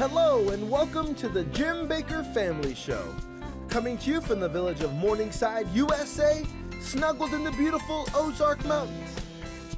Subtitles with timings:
[0.00, 3.14] Hello, and welcome to the Jim Bakker Family Show.
[3.68, 6.42] Coming to you from the village of Morningside, USA,
[6.80, 9.14] snuggled in the beautiful Ozark Mountains.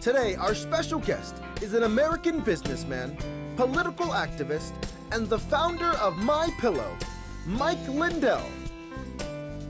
[0.01, 3.17] Today, our special guest is an American businessman,
[3.57, 4.71] political activist,
[5.11, 6.97] and the founder of My Pillow,
[7.45, 8.47] Mike Lindell.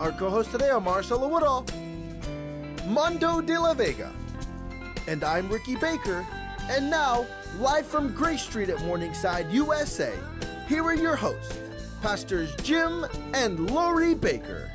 [0.00, 1.64] Our co-hosts today are Marcelo Woodall,
[2.88, 4.12] Mondo de la Vega,
[5.08, 6.26] and I'm Ricky Bakker.
[6.68, 7.26] And now,
[7.58, 10.12] live from Grace Street at Morningside, USA,
[10.68, 11.58] here are your hosts,
[12.00, 14.68] Pastors Jim and Lori Bakker.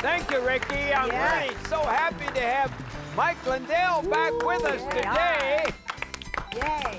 [0.00, 0.92] Thank you, Ricky.
[0.94, 1.42] I'm Yeah.
[1.42, 2.72] really so happy to have
[3.16, 5.64] Mike Lindell back with us today.
[6.54, 6.98] Yay.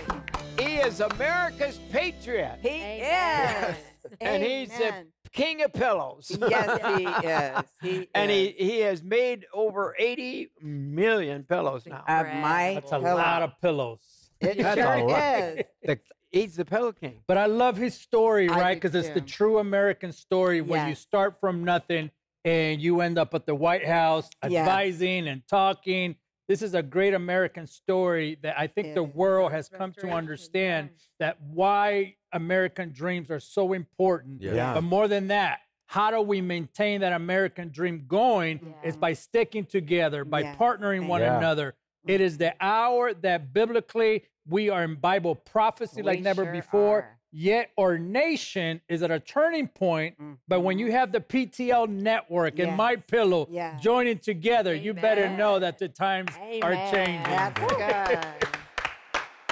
[0.59, 3.75] He is America's patriot, He is.
[4.19, 5.07] and he's the Amen.
[5.31, 6.31] King of pillows.
[6.49, 7.63] yes, he is.
[8.01, 8.67] He and he, is.
[8.69, 12.03] he has made over 80 million pillows now.
[12.07, 13.99] of my That's a lot of pillows.
[14.41, 15.19] It That's a sure lot.
[15.21, 15.63] is.
[15.83, 15.99] The-
[16.31, 17.21] he's the pillow king.
[17.27, 18.75] But I love his story, I right?
[18.75, 22.11] Because it's the true American story when you start from nothing
[22.45, 24.59] and you end up at the White House Yes.
[24.61, 26.15] advising and talking.
[26.47, 30.89] This is a great American story that I think the world has come to understand
[31.19, 34.41] that why American dreams are so important.
[34.41, 34.53] Yeah.
[34.53, 34.73] Yeah.
[34.75, 39.65] But more than that, how do we maintain that American dream going is by sticking
[39.65, 40.55] together, by Yes.
[40.57, 41.37] partnering one Yeah.
[41.37, 41.75] another.
[42.05, 46.97] It is the hour that biblically we are in Bible prophecy like never sure before.
[46.97, 47.15] are.
[47.31, 50.15] Yet our nation is at a turning point.
[50.47, 50.95] But when you mm-hmm.
[50.95, 52.77] have the PTL network and Yes.
[52.77, 53.81] My Pillow Yes.
[53.81, 56.31] joining together, you better know that the times
[56.63, 57.23] are changing.
[57.23, 58.49] That's good.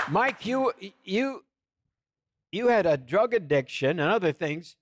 [0.09, 0.71] Mike, you
[1.03, 1.43] you
[2.51, 4.75] you had a drug addiction and other things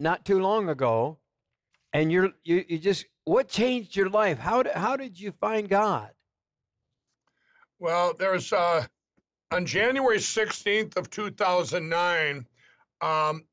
[0.00, 1.18] not too long ago,
[1.92, 4.38] and you're you, you just what changed your life?
[4.38, 6.10] How did how did you find God?
[7.78, 8.86] Well, there's uh,
[9.50, 12.46] on January 16th of 2009.
[13.00, 13.44] Um,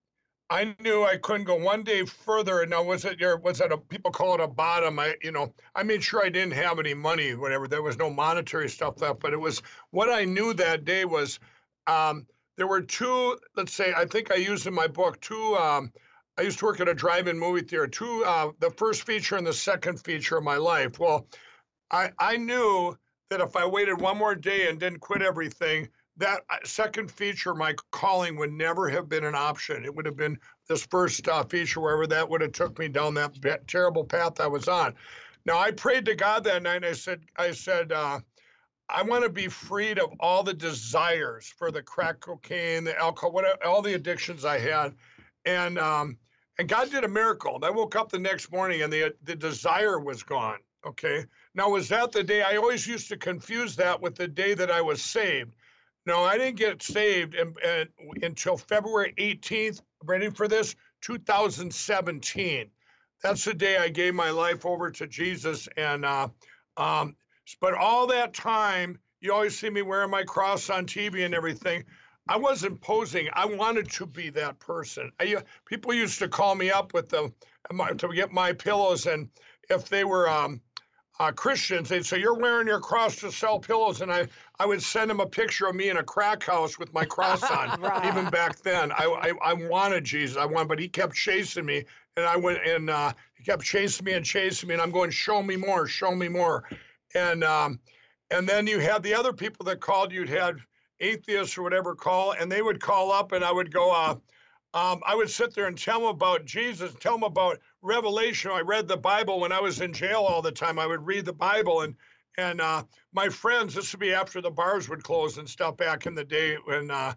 [0.52, 2.62] I knew I couldn't go one day further.
[2.62, 3.38] And now, was it your?
[3.38, 3.78] Was it a?
[3.78, 4.98] People call it a bottom.
[4.98, 7.68] I, you know, I made sure I didn't have any money, whatever.
[7.68, 9.62] There was no monetary stuff left, but it was
[9.92, 11.40] what I knew that day was
[11.86, 12.26] um,
[12.60, 13.38] there were two.
[13.56, 15.56] Let's say I think I used in my book two.
[15.56, 15.94] Um,
[16.38, 17.88] I used to work at a drive-in movie theater.
[17.88, 21.00] Two, uh, the first feature and the second feature of my life.
[21.00, 21.26] Well,
[21.90, 22.98] I I knew
[23.30, 25.88] that if I waited one more day and didn't quit everything,
[26.18, 29.86] that uh, second feature, my calling would never have been an option.
[29.86, 30.38] It would have been
[30.68, 34.48] this first uh, feature, wherever that would have took me down that terrible path I
[34.48, 34.96] was on.
[35.46, 36.78] Now I prayed to God that night.
[36.78, 38.20] And I said, I said, uh,
[38.90, 43.32] I want to be freed of all the desires for the crack cocaine, the alcohol,
[43.32, 44.96] whatever, all the addictions I had,
[45.46, 46.18] and um,
[46.58, 47.56] and God did a miracle.
[47.56, 50.60] And I woke up the next morning and the the desire was gone.
[50.86, 51.26] Okay.
[51.54, 52.42] Now was that the day?
[52.42, 55.54] I always used to confuse that with the day that I was saved.
[56.06, 57.36] No, I didn't get saved
[58.24, 59.82] until February 18th.
[60.04, 60.76] Ready for this?
[61.02, 62.72] 2017.
[63.22, 65.68] That's the day I gave my life over to Jesus.
[65.76, 66.30] And uh,
[66.78, 67.16] um,
[67.60, 71.84] but all that time, you always see me wearing my cross on TV and everything.
[72.28, 73.28] I wasn't posing.
[73.34, 75.12] I wanted to be that person.
[75.20, 77.34] I, uh, people used to call me up with the
[77.72, 79.30] my, to get my pillows, and
[79.70, 80.62] if they were um,
[81.20, 84.28] uh, Christians, they'd say, "You're wearing your cross to sell pillows," and I
[84.60, 87.44] I would send them a picture of me in a crack house with my cross
[87.44, 87.82] on.
[87.82, 88.06] Right.
[88.06, 90.38] Even back then, I, I I wanted Jesus.
[90.38, 91.84] I wanted, but he kept chasing me,
[92.16, 95.10] and I went and uh, he kept chasing me and chasing me, and I'm going,
[95.10, 96.64] "Show me more, show me more,"
[97.16, 97.80] and um,
[98.32, 100.12] and then you had the other people that called.
[100.12, 100.58] You'd had
[101.00, 104.16] atheists or whatever call, and they would call up, and I would go, uh,
[104.74, 108.52] um, I would sit there and tell them about Jesus, tell them about Revelation.
[108.52, 110.78] I read the Bible when I was in jail all the time.
[110.78, 111.96] I would read the Bible, and
[112.38, 112.84] and uh,
[113.14, 116.26] my friends, this would be after the bars would close and stuff back in the
[116.26, 116.92] day when.
[116.92, 117.14] Uh,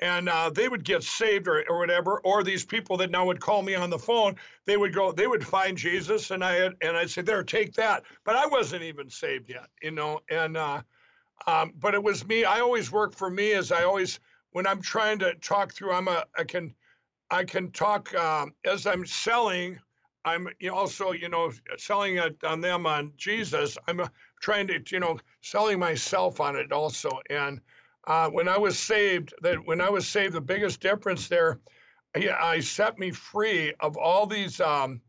[0.00, 3.40] and uh, they would get saved or, or whatever, or these people that now would
[3.40, 4.34] call me on the phone,
[4.66, 7.74] they would go, they would find Jesus, and I had, and I'd say, "There, take
[7.74, 10.20] that." But I wasn't even saved yet, you know.
[10.30, 10.82] And uh,
[11.46, 12.44] um, but it was me.
[12.44, 14.20] I always work for me as I always
[14.52, 15.92] when I'm trying to talk through.
[15.92, 16.74] I'm a I can
[17.30, 19.78] I can talk um, as I'm selling.
[20.24, 23.76] I'm also you know selling it on them on Jesus.
[23.86, 24.08] I'm uh,
[24.40, 27.10] trying to you know selling myself on it also.
[27.30, 27.60] And
[28.06, 31.60] uh, when I was saved, that when I was saved, the biggest difference there,
[32.16, 34.60] yeah, I set me free of all these.
[34.60, 35.00] Um,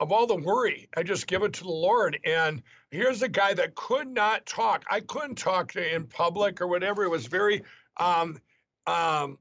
[0.00, 2.18] of all the worry, I just give it to the Lord.
[2.24, 4.84] And here's a guy that could not talk.
[4.90, 7.04] I couldn't talk to in public or whatever.
[7.04, 7.62] It was very,
[7.98, 8.38] um,
[8.86, 9.38] um,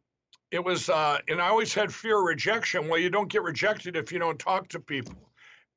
[0.52, 2.88] it was, uh, and I always had fear of rejection.
[2.88, 5.16] Well, you don't get rejected if you don't talk to people.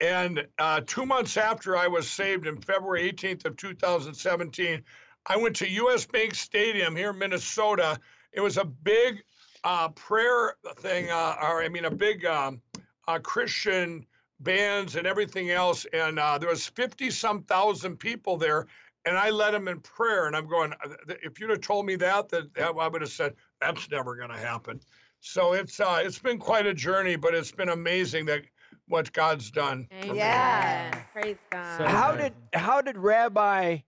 [0.00, 4.82] And uh, two months after I was saved in February 18th of 2017,
[5.26, 6.06] I went to U.S.
[6.06, 7.98] Bank Stadium here in Minnesota
[8.36, 9.24] it was a big
[9.64, 12.60] uh, prayer thing, uh, or I mean, a big um,
[13.08, 14.06] uh, Christian
[14.40, 18.66] bands and everything else, and uh, there was fifty some thousand people there,
[19.06, 21.96] and I led them in prayer, and I'm going, uh, if you'd have told me
[21.96, 24.80] that, that I would have said that's never going to happen.
[25.20, 28.42] So it's uh, it's been quite a journey, but it's been amazing that
[28.86, 29.88] what God's done.
[30.14, 31.78] Yeah, Praise God.
[31.78, 32.34] So How good.
[32.52, 33.78] did how did Rabbi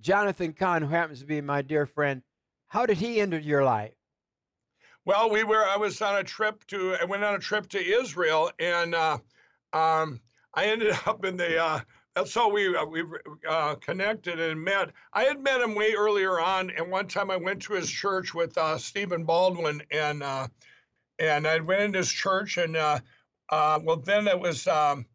[0.00, 2.22] Jonathan Cahn, who happens to be my dear friend,
[2.68, 3.94] how did he enter your life?
[5.04, 5.64] Well, we were.
[5.64, 6.96] I was on a trip to.
[7.00, 9.18] I went on a trip to Israel, and uh,
[9.72, 10.20] um,
[10.54, 11.58] I ended up in the.
[11.62, 11.80] Uh,
[12.14, 13.04] that's how we uh, we
[13.48, 14.90] uh, connected and met.
[15.12, 18.34] I had met him way earlier on, and one time I went to his church
[18.34, 20.48] with uh, Stephen Baldwin, and uh,
[21.18, 23.00] and I went into his church, and uh,
[23.48, 24.66] uh, well, then it was.
[24.66, 25.06] Um,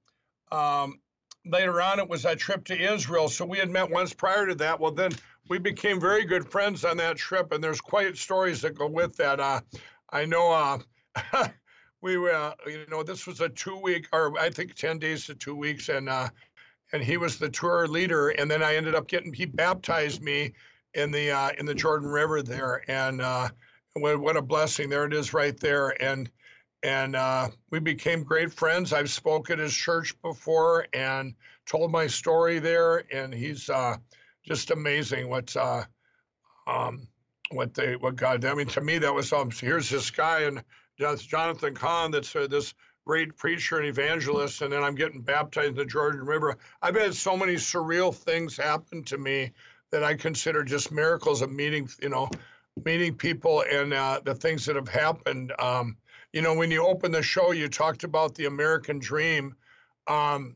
[0.52, 1.00] um,
[1.46, 3.30] later on, it was that trip to Israel.
[3.30, 4.80] So we had met once prior to that.
[4.80, 5.12] Well, then
[5.50, 9.16] we became very good friends on that trip, and there's quite stories that go with
[9.18, 9.40] that.
[9.40, 9.62] Uh,
[10.12, 11.48] I know uh,
[12.02, 15.26] we were, uh, you know, this was a two week, or I think 10 days
[15.26, 16.30] to two weeks, and uh,
[16.92, 20.54] and he was the tour leader, and then I ended up getting he baptized me
[20.94, 23.50] in the uh, in the Jordan River there, and uh,
[23.94, 24.90] what, what a blessing!
[24.90, 26.30] There it is, right there, and
[26.84, 28.92] and uh, we became great friends.
[28.92, 31.34] I've spoke at his church before and
[31.66, 33.96] told my story there, and he's uh,
[34.46, 35.30] just amazing.
[35.30, 35.86] What's uh,
[36.68, 37.08] um,
[37.52, 38.44] what they what God?
[38.44, 39.50] I mean, to me, that was um.
[39.50, 40.62] Here's this guy, and
[41.00, 42.12] that's Jonathan Cahn.
[42.12, 42.74] That's uh, this
[43.06, 46.58] great preacher and evangelist, and then I'm getting baptized in the Jordan River.
[46.82, 49.52] I've had so many surreal things happen to me
[49.92, 52.30] that I consider just miracles of meeting, you know,
[52.84, 55.54] meeting people and uh, the things that have happened.
[55.60, 55.98] Um,
[56.34, 59.56] you know, when you open the show, you talked about the American dream.
[60.08, 60.56] Um,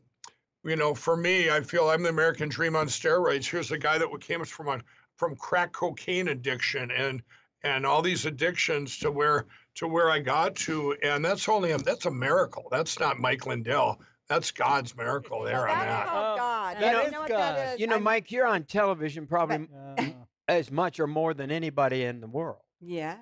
[0.64, 3.48] you know, for me, I feel I'm the American dream on steroids.
[3.48, 4.80] Here's a guy that came from a,
[5.16, 7.22] from crack cocaine addiction and
[7.64, 9.46] and all these addictions to where
[9.76, 12.68] to where I got to, and that's only a, that's a miracle.
[12.70, 14.00] That's not Mike Lindell.
[14.28, 16.06] That's God's miracle there on That's that.
[16.08, 16.76] called Oh, God.
[16.80, 17.28] that You is know God.
[17.30, 17.80] that is?
[17.80, 20.02] You know, I'm- Mike, you're on television probably Uh,
[20.48, 23.18] as much or more than anybody in the world Yes.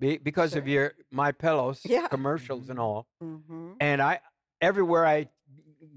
[0.00, 2.08] Be, because of your My Pillows Yeah.
[2.08, 3.06] commercials and all.
[3.22, 3.72] Mm-hmm.
[3.80, 4.20] And I
[4.60, 5.28] everywhere I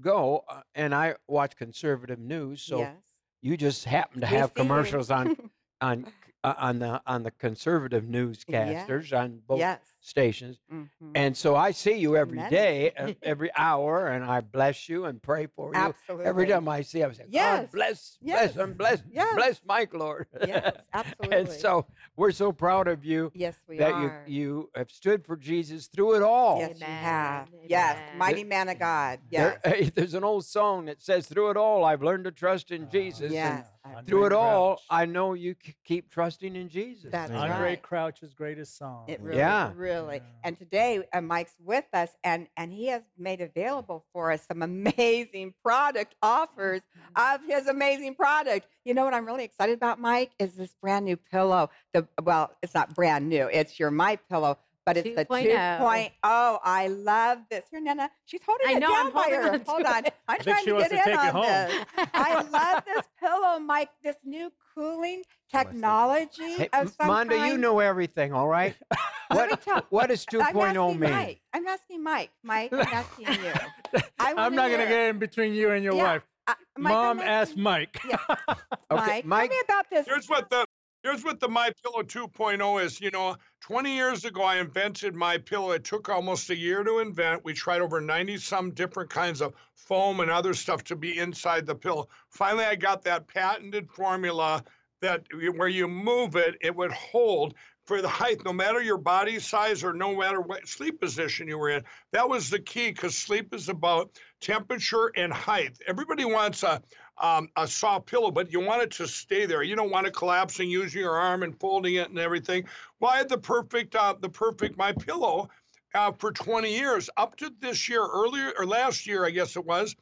[0.00, 2.96] go, uh, and I watch conservative news, so yes.
[3.42, 5.36] you just happen to have commercials on
[5.80, 6.06] on
[6.44, 9.80] uh, on the on the conservative newscasters on both yes.
[10.04, 10.58] Stations.
[10.72, 10.88] Mhm.
[11.14, 12.50] And so I see you every Amen.
[12.50, 15.80] day, uh, every hour, and I bless you and pray for you.
[15.80, 16.26] Absolutely.
[16.26, 17.60] Every time I see, I say, Yes.
[17.60, 18.52] God bless, Yes.
[18.52, 19.34] bless him, bless, Yes.
[19.34, 20.26] bless Mike, Lord.
[20.46, 21.36] Yes, absolutely.
[21.38, 21.86] and so
[22.16, 24.24] we're so proud of you yes, we that are.
[24.26, 26.58] you you have stood for Jesus through it all.
[26.58, 27.02] Yes, you Amen.
[27.04, 27.48] have.
[27.66, 29.20] Yes, mighty man of God.
[29.30, 29.58] Yes.
[29.64, 32.90] There- there's an old song that says, "Through it all, I've learned to trust in
[32.90, 33.66] Jesus." yes.
[33.86, 37.10] And through it Andre all, I know you c- keep trusting in Jesus.
[37.12, 37.50] That's man.
[37.50, 37.82] Andre right.
[37.82, 39.04] Crouch's greatest song.
[39.08, 39.72] It really, Yeah.
[39.76, 39.93] really.
[40.02, 40.18] Yeah.
[40.42, 44.62] And today, uh, Mike's with us, and and he has made available for us some
[44.62, 46.80] amazing product offers
[47.16, 48.66] of his amazing product.
[48.84, 51.70] You know what I'm really excited about, Mike, is this brand new pillow.
[51.92, 53.48] The well, it's not brand new.
[53.52, 55.52] It's your My Pillow, but it's the 2.0.
[55.80, 56.10] 2.0.
[56.22, 57.64] I love this.
[57.70, 59.52] Here, Nana, she's holding I it know, down I'm by holding her.
[59.52, 60.04] on Hold on.
[60.06, 60.14] it.
[60.28, 61.42] I'm think trying to get in take on home.
[61.44, 61.84] this.
[62.14, 63.90] I love this pillow, Mike.
[64.02, 68.74] This new cooling technology Hey, of M- some Monda, you know everything, all right?
[69.30, 71.10] Let what, tell- what does 2.0 mean?
[71.10, 71.40] Mike.
[71.52, 72.30] I'm asking Mike.
[72.42, 73.52] Mike, I'm asking you.
[74.18, 76.22] I I'm not going to get in between you and your Yeah, wife.
[76.46, 77.98] Uh, Mike, Mom asked Mike.
[78.08, 78.18] Yeah.
[78.90, 80.06] Okay, Mike, Mike- tell me about this.
[80.06, 80.64] Here's what the
[81.04, 83.00] here's what the My Pillow 2.0 is.
[83.00, 85.70] You know, 20 years ago I invented My Pillow.
[85.72, 87.44] It took almost a year to invent.
[87.44, 91.66] We tried over 90 some different kinds of foam and other stuff to be inside
[91.66, 92.08] the pillow.
[92.30, 94.64] Finally, I got that patented formula
[95.02, 95.22] that
[95.56, 97.54] where you move it, it would hold
[97.86, 101.58] for the height, no matter your body size or no matter what sleep position you
[101.58, 101.84] were in.
[102.12, 104.10] That was the key because sleep is about
[104.40, 105.78] temperature and height.
[105.86, 106.82] Everybody wants a
[107.20, 109.62] um, a soft pillow, but you want it to stay there.
[109.62, 112.64] You don't want it collapsing, using your arm and folding it and everything.
[112.98, 115.48] Well, I had the perfect, uh, the perfect my pillow
[115.94, 117.08] uh, for 20 years.
[117.16, 119.94] Up to this year, earlier or last year, I guess it was,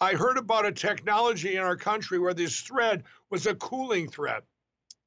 [0.00, 4.42] I heard about a technology in our country where this thread was a cooling thread.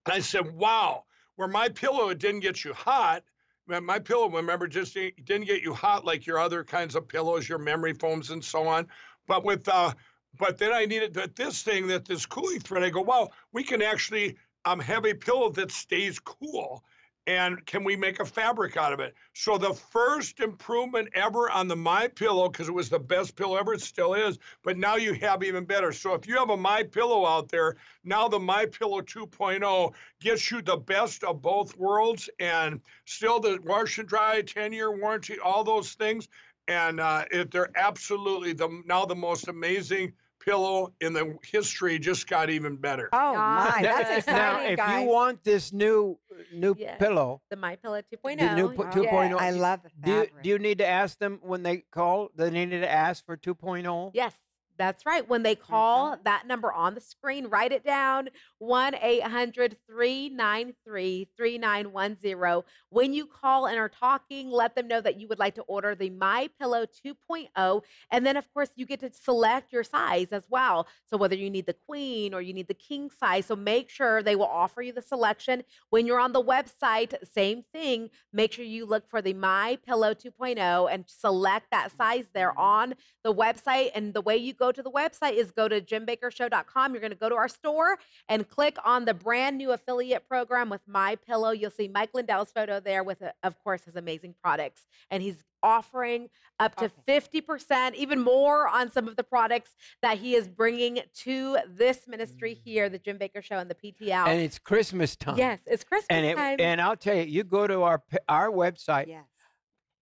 [0.05, 1.03] And I said, wow,
[1.39, 3.23] where my pillow it didn't get you hot.
[3.65, 7.47] My- pillow, remember, just didn't didn't get you hot like your other kinds of pillows,
[7.47, 8.87] your memory foams and so on.
[9.25, 9.93] But with uh,
[10.37, 12.83] but then I needed that this thing that this cooling thread.
[12.83, 16.83] I go, wow, we can actually um, have a pillow that stays cool.
[17.27, 19.13] And can we make a fabric out of it?
[19.33, 23.57] So the first improvement ever on the My Pillow, because it was the best pillow
[23.57, 24.39] ever, it still is.
[24.63, 25.91] But now you have even better.
[25.91, 30.49] So if you have a My Pillow out there, now the My Pillow 2.0 gets
[30.49, 35.63] you the best of both worlds, and still the wash and dry, 10-year warranty, all
[35.63, 36.27] those things,
[36.67, 42.27] and uh, it, they're absolutely the now the most amazing pillow in the history just
[42.27, 43.09] got even better.
[43.13, 45.01] Oh my, Now- that's exciting, now, if guys.
[45.03, 46.17] you want this new
[46.53, 46.97] new Yes.
[46.99, 48.37] pillow, The My Pillow 2.0.
[48.39, 51.19] the new pu- Oh, 2.0, I love the do you, do you need to ask
[51.19, 52.29] them when they call?
[52.35, 53.53] They need to ask for oh?
[53.53, 54.11] 2.0.
[54.13, 54.33] Yes,
[54.79, 55.27] that's right.
[55.27, 62.63] When they call that number on the screen, write it down 1 800 393 3910.
[62.89, 65.95] When you call and are talking, let them know that you would like to order
[65.95, 67.81] the My Pillow 2.0.
[68.09, 70.87] And then, of course, you get to select your size as well.
[71.09, 74.23] So, whether you need the queen or you need the king size, so make sure
[74.23, 75.63] they will offer you the selection.
[75.89, 78.11] When you're on the website, same thing.
[78.31, 82.95] Make sure you look for the My Pillow 2.0 and select that size there on
[83.25, 83.89] the website.
[83.93, 86.93] And the way you go to the website is go to jimbakkershow.com.
[86.93, 87.97] You're going to go to our store
[88.27, 91.51] and click on the brand new affiliate program with My Pillow.
[91.51, 94.85] You'll see Mike Lindell's photo there with, uh, of course, his amazing products.
[95.11, 99.71] And he's offering up to 50%, even more on some of the products
[100.01, 104.27] that he is bringing to this ministry here, the Jim Bakker Show and the PTL.
[104.27, 105.37] And it's Christmas time.
[105.37, 106.57] yes, it's Christmas And it, time.
[106.59, 109.07] and I'll tell you, you go to our our website.
[109.07, 109.25] Yes.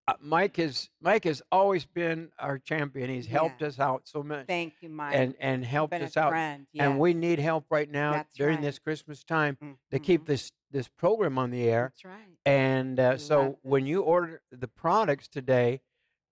[0.09, 3.09] Uh, Mike has Mike has always been our champion.
[3.09, 3.73] He's helped Yes.
[3.73, 5.13] us out so much Thank you, Mike.
[5.15, 6.29] and and helped us out.
[6.29, 6.65] friend.
[6.79, 8.63] And we need help right now That's during right.
[8.63, 9.57] this Christmas time
[9.91, 11.91] to keep this this program on the air.
[11.93, 12.37] That's right.
[12.45, 15.81] And uh, so when you order the products today,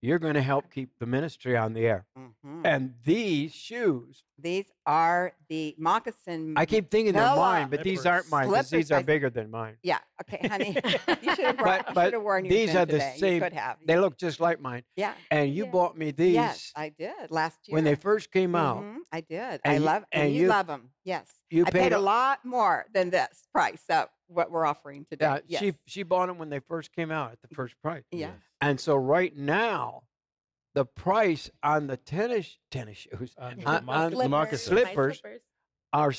[0.01, 2.05] you're going to help keep the ministry on the air.
[2.17, 2.62] Mhm.
[2.63, 6.54] And these shoes, These are the moccasin.
[6.58, 9.30] I keep thinking they're mine, but these aren't mine because Slippers, these are I- bigger
[9.30, 9.77] than mine.
[9.84, 10.00] Yeah.
[10.22, 10.77] Okay, honey.
[11.22, 13.15] you should have But- but worn yours these are the today.
[13.18, 13.77] same- You could have.
[13.86, 14.84] They look just like mine.
[14.96, 15.13] Yeah.
[15.32, 17.75] And you bought me these Yes, I did last year.
[17.75, 18.84] when they first came out.
[18.84, 19.62] Mhm, I did.
[19.63, 20.89] And I you- love and, and you, you- love them.
[21.04, 21.27] Yes.
[21.50, 25.06] You I paid paid a a- lot more than this price of what we're offering
[25.10, 25.25] today.
[25.25, 25.60] Yeah, yes.
[25.62, 28.04] she she bought them when they first came out at the first price.
[28.12, 28.32] yeah.
[28.62, 30.04] And so right now,
[30.75, 34.79] the price on the tennis tennis shoes On the on- moc- on Slippers, moccasins.
[34.84, 35.22] slippers
[35.94, 36.13] are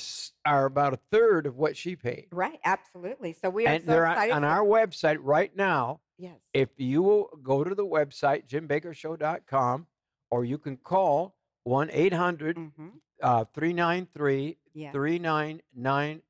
[0.45, 2.27] are about a third of what she paid.
[2.31, 2.59] Right.
[2.65, 3.33] Absolutely.
[3.33, 4.33] So we are And so they're on, excited.
[4.33, 6.01] on our website right now.
[6.17, 6.35] yes.
[6.53, 9.87] If you will go to the website jimbakkershow.com,
[10.31, 12.87] or you can call one eight hundred Mm-hmm.
[13.21, 14.91] uh, three nine three Yeah.
[14.91, 16.21] three nine nine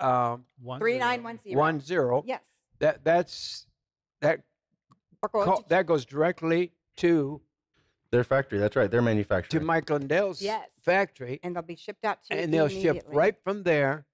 [0.00, 1.04] um, One Three zero.
[1.04, 1.58] nine one zero.
[1.58, 2.24] one zero.
[2.26, 2.40] Yes.
[2.80, 3.66] That that's
[4.20, 4.40] that
[5.30, 7.40] call, that goes directly to
[8.12, 8.58] Their factory.
[8.58, 8.90] That's right.
[8.90, 9.60] Their manufacturing.
[9.62, 9.66] to manufacturing.
[9.66, 10.68] Mike Lindell's Yes.
[10.82, 12.42] factory, and they'll be shipped out to you.
[12.42, 13.16] and they'll ship immediately.
[13.16, 14.04] right from there.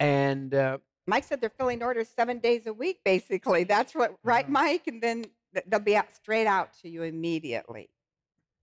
[0.00, 3.64] And uh, Mike said they're filling orders seven days a week, basically.
[3.64, 4.86] That's what, right, Mike?
[4.86, 7.90] And then th- they'll be out straight out to you immediately.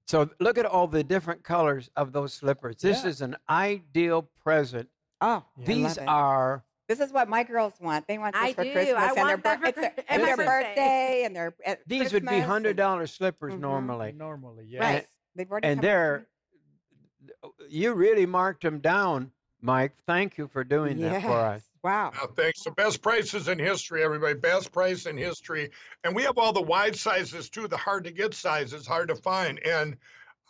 [0.07, 2.77] so look at all the different colors of those slippers.
[2.77, 3.09] This Yeah.
[3.09, 4.89] is an ideal present.
[5.21, 6.07] Oh, I These love it.
[6.07, 8.07] are This is what my girls want.
[8.07, 8.71] They want this I for do.
[8.73, 10.65] Christmas I and want their, that for it's their, and and their birthday.
[10.75, 13.59] birthday and their at these would be hundred and- dollar slippers Mhm.
[13.59, 14.81] normally, Normally, yes.
[14.81, 15.07] Right.
[15.35, 16.27] They've already and come they're
[17.69, 19.93] you really marked them down, Mike.
[20.05, 21.63] Thank you for doing that for us.
[21.83, 22.11] Wow.
[22.15, 22.63] Now, thanks.
[22.63, 24.33] The best prices in history, everybody.
[24.35, 25.69] Best price in history.
[26.03, 29.15] And we have all the wide sizes too, the hard to get sizes, hard to
[29.15, 29.59] find.
[29.65, 29.95] And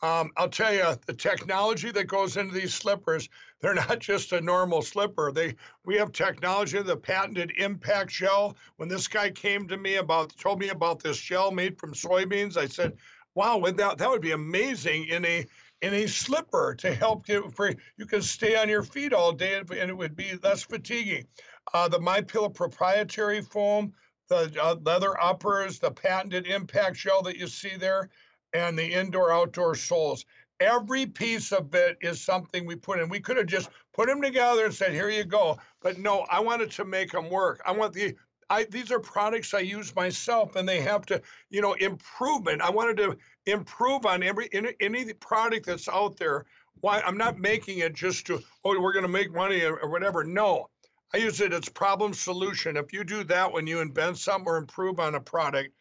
[0.02, 3.30] um, I'll tell you, the technology that goes into these slippers,
[3.62, 5.32] they're not just a normal slipper.
[5.32, 8.56] They we have technology, the patented impact gel.
[8.78, 12.58] When this guy came to me about told me about this gel made from soybeans,
[12.58, 12.98] I said,
[13.34, 15.46] Wow, that that would be amazing in a
[15.82, 19.56] in a slipper to help you for you can stay on your feet all day
[19.56, 21.26] and and it would be less fatiguing.
[21.74, 23.94] Uh, the My Pillow proprietary foam,
[24.28, 28.10] the uh, leather uppers, the patented impact gel that you see there,
[28.54, 30.26] and the indoor outdoor soles.
[30.60, 33.10] Every piece of it is something we put in.
[33.10, 36.40] We could have just put them together and said, "Here you go," but no, I
[36.40, 37.62] wanted to make them work.
[37.66, 38.16] I want the
[38.50, 42.62] I, these are products I use myself, and they have to, you know, improvement.
[42.62, 46.46] I wanted to improve on every any, any product that's out there.
[46.82, 49.90] Why I'm not making it just to oh we're going to make money or, or
[49.90, 50.24] whatever.
[50.24, 50.70] No,
[51.14, 52.78] I use it as problem solution.
[52.78, 55.74] If you do that when you invent something or improve on a product,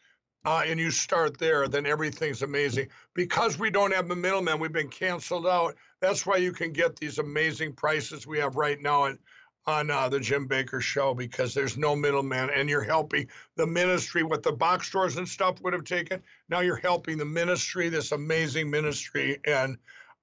[0.44, 2.88] uh, and you start there, then everything's amazing.
[3.14, 5.76] Because we don't have the middleman, we've been canceled out.
[6.00, 9.18] That's why you can get these amazing prices we have right now and
[9.66, 14.22] on uh, the Jim Bakker Show because there's no middleman, and you're helping the ministry.
[14.22, 18.12] What the box stores and stuff would have taken, now you're helping the ministry, this
[18.12, 19.78] amazing ministry, and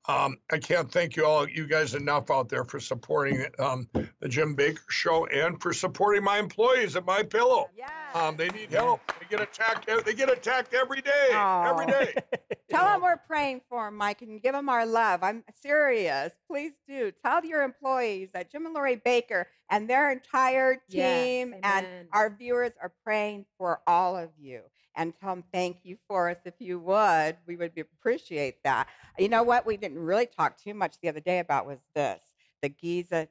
[0.08, 4.28] Um, I can't thank you all, you guys enough out there for supporting um, the
[4.28, 7.70] Jim Bakker Show and for supporting my employees at My Pillow.
[7.78, 7.88] Yeah.
[8.16, 9.00] Um, they need help.
[9.20, 9.90] They get attacked.
[10.06, 11.30] They get attacked every day.
[11.32, 12.16] Every day.
[12.70, 15.24] Tell them we're praying for them, Mike, and give them our love.
[15.24, 16.34] I'm serious.
[16.50, 17.12] Please do.
[17.24, 22.30] Tell your employees that Jim and Lori Bakker and their entire Yes, team and our
[22.30, 24.62] viewers are praying for all of you.
[24.96, 27.38] And tell them thank you for us if you would.
[27.48, 28.88] We would appreciate that.
[29.18, 29.66] You know what?
[29.66, 32.22] We didn't really talk too much the other day about was this
[32.62, 33.28] the Giza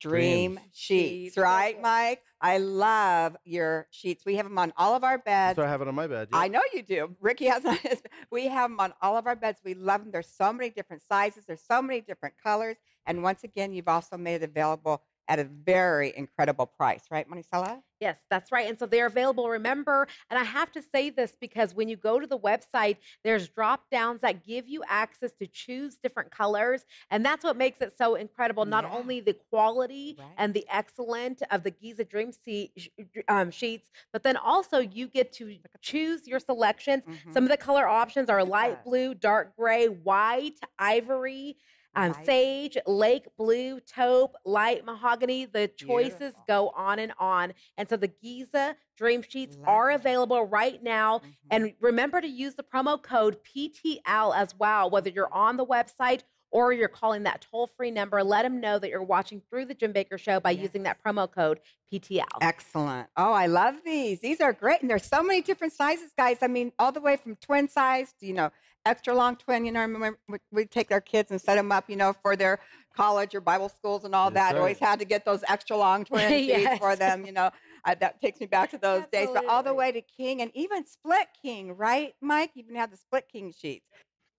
[0.00, 0.68] Dream Dreams.
[0.72, 1.36] sheets, Sheets.
[1.36, 2.22] right, Mike?
[2.40, 4.24] I love your sheets.
[4.26, 5.56] We have them on all of our beds.
[5.56, 6.28] That's what I have it on my bed.
[6.32, 7.14] I know you do.
[7.20, 8.02] Ricky has on his.
[8.32, 9.60] We have them on all of our beds.
[9.64, 10.10] We love them.
[10.10, 11.44] There's so many different sizes.
[11.46, 12.76] There's so many different colors.
[13.06, 17.82] And once again, you've also made it available at a very incredible price, right, Monicela?
[18.00, 18.68] Yes, that's right.
[18.68, 19.48] And so they're available.
[19.48, 23.46] Remember, and I have to say this because when you go to the website, there's
[23.48, 26.84] drop downs that give you access to choose different colors.
[27.10, 28.64] And that's what makes it so incredible.
[28.64, 28.90] Not Yeah.
[28.90, 30.34] only the quality Right.
[30.36, 32.90] and the excellent of the Giza Dream Seat,
[33.28, 37.04] um, sheets, but then also you get to choose your selections.
[37.06, 37.32] Mhm.
[37.32, 41.56] Some of the color options are light blue, dark gray, white, ivory.
[41.94, 42.24] Um, Light.
[42.26, 45.44] sage, lake blue, taupe, light mahogany.
[45.44, 46.44] The choices Beautiful.
[46.48, 47.52] go on and on.
[47.76, 51.18] And so the Giza Dream Sheets Love are available right now.
[51.18, 51.34] Mhm.
[51.50, 56.22] And remember to use the promo code PTL as well, whether you're on the website
[56.50, 58.22] or you're calling that toll free number.
[58.22, 60.62] Let them know that you're watching through the Jim Bakker Show by Yes.
[60.64, 62.26] using that promo code PTL.
[62.42, 63.08] Excellent.
[63.16, 64.20] Oh, I love these.
[64.20, 64.82] These are great.
[64.82, 66.38] And there's so many different sizes, guys.
[66.42, 68.50] I mean, all the way from twin size to, you know,
[68.86, 69.64] extra long twin.
[69.64, 72.12] You know, I remember we, we take our kids and set them up, you know,
[72.22, 72.58] for their
[72.94, 74.54] college or Bible schools and all That's that.
[74.54, 74.60] right.
[74.60, 77.50] Always had to get those extra long twin sheets for them, you know.
[77.84, 79.28] Uh, that takes me back to those days.
[79.32, 82.52] But all the way to king and even split king, right, Mike?
[82.54, 83.86] You even have the split king sheets.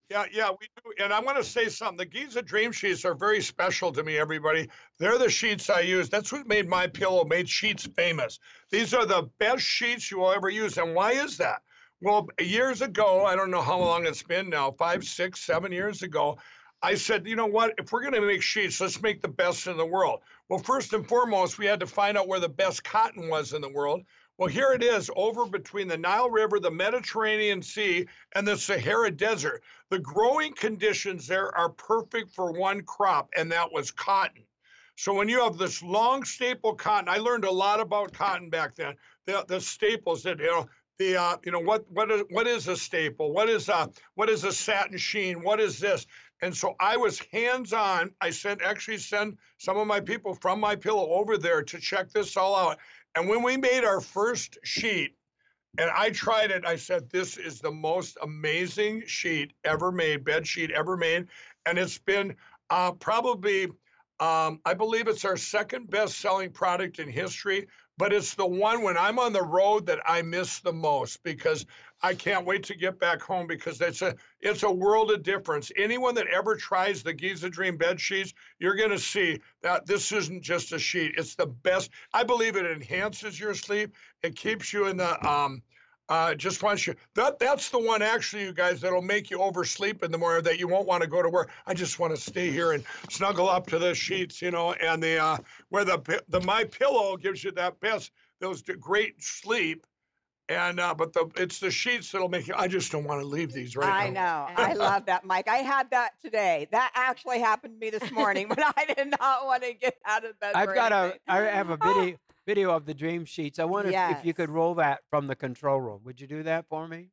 [0.09, 1.03] Yeah, yeah, we do.
[1.03, 1.97] And I'm going to say something.
[1.97, 4.69] The Giza Dream Sheets are very special to me, everybody.
[5.00, 6.09] They're the sheets I use.
[6.09, 8.39] That's what made my pillow, made sheets famous.
[8.69, 10.77] These are the best sheets you will ever use.
[10.77, 11.62] And why is that?
[12.03, 16.01] Well, years ago, I don't know how long it's been now, five, six, seven years
[16.03, 16.38] ago,
[16.81, 17.75] I said, you know what?
[17.77, 20.19] If we're going to make sheets, let's make the best in the world.
[20.50, 23.62] Well, first and foremost, we had to find out where the best cotton was in
[23.62, 24.01] the world.
[24.38, 28.05] Well, here it is over between the Nile River, the Mediterranean Sea,
[28.36, 29.63] and the Sahara Desert.
[29.89, 34.44] The growing conditions there are perfect for one crop, and that was cotton.
[34.98, 38.75] So when you have this long staple cotton, I learned a lot about cotton back
[38.75, 38.96] then.
[39.25, 40.68] The, the staples that you know,
[41.00, 43.32] the uh, you know what what is what is a staple?
[43.34, 45.44] What is a what is a satin sheen?
[45.44, 46.06] What is this?
[46.42, 48.12] And so I was hands on.
[48.20, 52.12] I sent actually send some of my people from my pillow over there to check
[52.12, 52.79] this all out.
[53.16, 55.16] And when we made our first sheet,
[55.77, 60.46] and I tried it, I said, This is the most amazing sheet ever made, bed
[60.46, 61.27] sheet ever made.
[61.66, 62.36] And it's been
[62.70, 63.66] uh, probably,
[64.20, 67.68] um, I believe it's our second best selling product in history.
[67.98, 71.66] But it's the one when I'm on the road that I miss the most because
[72.01, 75.72] I can't wait to get back home because it's a it's a world of difference.
[75.77, 80.12] Anyone that ever tries the Giza Dream bed sheets, you're going to see that this
[80.12, 81.14] isn't just a sheet.
[81.18, 81.92] It's the best.
[82.14, 83.96] I believe it enhances your sleep.
[84.24, 85.62] It keeps you in the um
[86.09, 90.03] uh just wants you that that's the one actually you guys that'll make you oversleep
[90.03, 91.50] in the morning that you won't want to go to work.
[91.66, 95.01] I just want to stay here and snuggle up to the sheets, you know, and
[95.01, 95.37] the uh
[95.70, 99.85] where the the my pillow gives you that best those great sleep.
[100.50, 102.53] And uh, but the it's the sheets that'll make you.
[102.57, 104.48] I just don't want to leave these right I now.
[104.50, 104.53] know.
[104.57, 105.48] I love that, Mike.
[105.48, 106.68] I had that today.
[106.72, 110.25] That actually happened to me this morning when I did not want to get out
[110.25, 110.51] of bed.
[110.53, 111.20] I've got a, anything.
[111.29, 113.60] I have a Oh, video, video of the dream sheets.
[113.60, 116.01] I wonder if, if you could roll that from the control room.
[116.03, 117.10] Would you do that for me?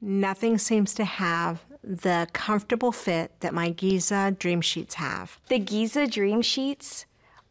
[0.00, 5.38] Nothing seems to have the comfortable fit that my Giza Dream Sheets have.
[5.48, 7.06] The Giza Dream Sheets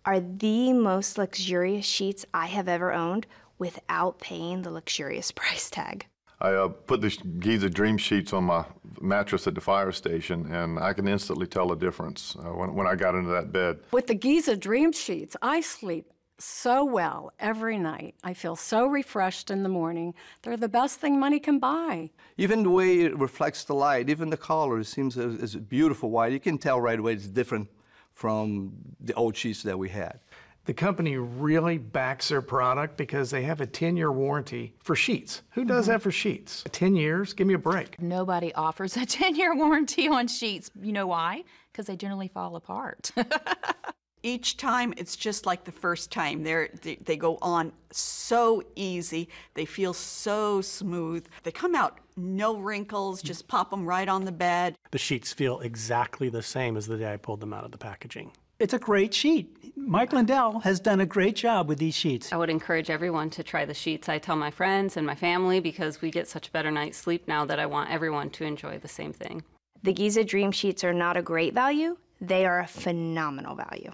[0.05, 3.25] are the most luxurious sheets I have ever owned
[3.57, 6.05] without paying the luxurious price tag.
[6.41, 7.09] I uh, put the
[7.39, 8.65] Giza Dream Sheets on my
[9.01, 12.85] mattress at the fire station, and I can instantly tell a difference uh, when, when
[12.85, 13.79] I got into that bed.
[13.91, 18.15] With the Giza Dream Sheets, I sleep so well every night.
[18.23, 20.13] I feel so refreshed in the morning.
[20.41, 22.09] They're the best thing money can buy.
[22.37, 25.59] Even the way it reflects the light, even the color, it seems is is a
[25.59, 26.31] beautiful white.
[26.31, 27.67] You can tell right away it's different
[28.13, 30.19] from the old sheets that we had.
[30.65, 35.41] The company really backs their product because they have a 10 year warranty for sheets.
[35.51, 35.93] Who does mm-hmm.
[35.93, 36.63] that for sheets?
[36.71, 37.33] 10 years?
[37.33, 38.01] Give me a break.
[38.01, 40.71] Nobody offers a 10 year warranty on sheets.
[40.81, 41.43] You know why?
[41.71, 43.11] Because they generally fall apart.
[44.23, 46.43] each time it's just like the first time.
[46.43, 49.29] They're, they they go on so easy.
[49.53, 51.27] They feel so smooth.
[51.43, 53.21] They come out no wrinkles.
[53.21, 53.25] Mm.
[53.25, 54.75] Just pop them right on the bed.
[54.91, 57.77] The sheets feel exactly the same as the day I pulled them out of the
[57.77, 58.31] packaging.
[58.59, 59.73] It's a great sheet.
[59.75, 62.31] Mike Lindell has done a great job with these sheets.
[62.31, 64.07] I would encourage everyone to try the sheets.
[64.07, 67.27] I tell my friends and my family because we get such a better night's sleep
[67.27, 69.43] now that I want everyone to enjoy the same thing.
[69.81, 73.91] The Giza Dream Sheets are not a great value, they are a phenomenal value.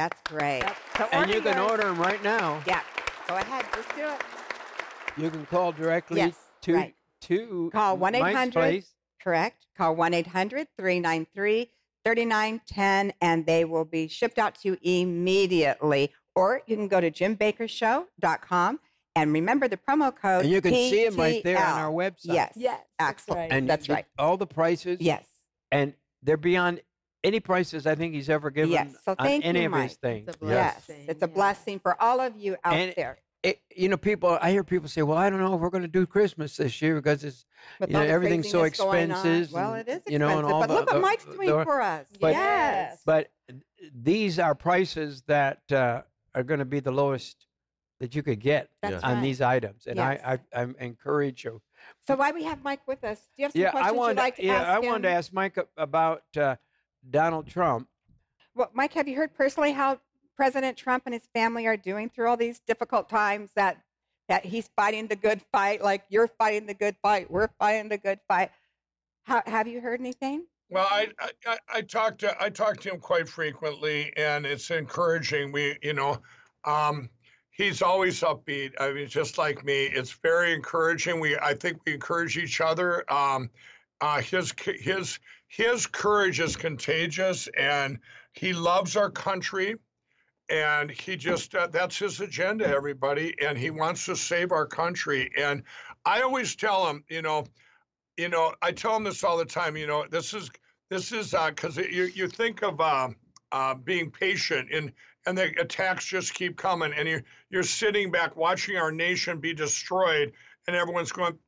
[0.00, 0.62] That's great.
[0.96, 1.70] So And you can yours.
[1.72, 2.62] order them right now.
[2.66, 2.80] Yeah.
[3.28, 3.66] Go ahead.
[3.74, 4.22] Just do it.
[5.18, 6.94] You can call directly Yes, to right.
[7.22, 8.84] to Call 1 800.
[9.22, 9.66] Correct.
[9.76, 11.70] Call 1 800 393
[12.06, 16.14] 3910 and they will be shipped out to you immediately.
[16.34, 18.80] Or you can go to jimbakkershow.com
[19.16, 20.44] and remember the promo code.
[20.44, 22.32] And you can see them right there on our website.
[22.32, 22.52] Yes.
[22.56, 23.38] Yes, that's Excellent.
[23.38, 23.52] right.
[23.52, 24.06] And that's right.
[24.18, 24.96] All the prices.
[25.02, 25.26] Yes.
[25.70, 26.80] And they're beyond
[27.24, 28.94] any prices I think he's ever given Yes.
[29.04, 29.88] So on thank any you, of Mike.
[29.90, 30.28] his things.
[30.28, 30.96] It's a blessing.
[31.00, 31.06] Yes.
[31.08, 33.18] It's a blessing for all of you out And there.
[33.42, 34.36] It, you know, people.
[34.42, 36.82] I hear people say, "Well, I don't know if we're going to do Christmas this
[36.82, 37.46] year because it's
[37.80, 39.18] you know everything's so craziness going on.
[39.18, 41.48] expensive." Well, it is You know, and expensive, all but the, look what Mike's doing
[41.48, 42.06] the- for us.
[42.20, 43.00] But, Yes.
[43.06, 43.30] But
[43.94, 46.02] these are prices that uh,
[46.34, 47.46] are going to be the lowest
[48.00, 49.22] that you could get That's on right.
[49.22, 50.20] these items, and Yes.
[50.22, 51.62] I, I I encourage you.
[52.06, 53.20] So why we have Mike with us?
[53.20, 54.10] Do you have some yeah, questions I wanted.
[54.16, 54.46] you'd like to ask?
[54.46, 54.86] yeah, ask I him?
[54.92, 56.56] wanted to ask Mike about uh,
[57.08, 57.88] Donald Trump.
[58.54, 60.00] Well, Mike, have you heard personally how
[60.36, 63.50] President Trump and his family are doing through all these difficult times?
[63.56, 63.78] That
[64.28, 67.98] that he's fighting the good fight, like you're fighting the good fight, we're fighting the
[67.98, 68.50] good fight.
[69.24, 70.44] How, have you heard anything?
[70.70, 74.70] Well, I, I- I I talk to I talked to him quite frequently, and it's
[74.70, 75.52] encouraging.
[75.52, 76.18] We, you know,
[76.64, 77.08] um,
[77.50, 78.72] he's always upbeat.
[78.78, 81.18] I mean, just like me, it's very encouraging.
[81.20, 83.04] We I think we encourage each other.
[83.12, 83.50] Um,
[84.00, 85.18] uh, his his
[85.50, 87.98] his courage is contagious, and
[88.32, 89.74] he loves our country.
[90.48, 93.34] And he just, uh, that's his agenda, everybody.
[93.42, 95.30] And he wants to save our country.
[95.36, 95.64] And
[96.04, 97.46] I always tell him, you know,
[98.16, 99.76] you know, I tell him this all the time.
[99.76, 100.50] You know, this is
[100.88, 103.08] this is because you you think of uh,
[103.50, 104.92] uh, being patient and
[105.26, 109.52] and the attacks just keep coming, and you're you're sitting back watching our nation be
[109.52, 110.32] destroyed,
[110.66, 111.38] and everyone's going,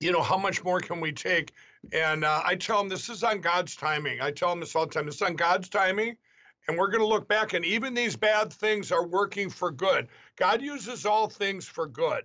[0.00, 1.52] you know, how much more can we take?
[1.92, 4.20] And uh, I tell them this is on God's timing.
[4.20, 5.06] I tell them this all the time.
[5.06, 6.16] This is on God's timing.
[6.68, 10.06] And we're going to look back, and even these bad things are working for good.
[10.36, 12.22] God uses all things for good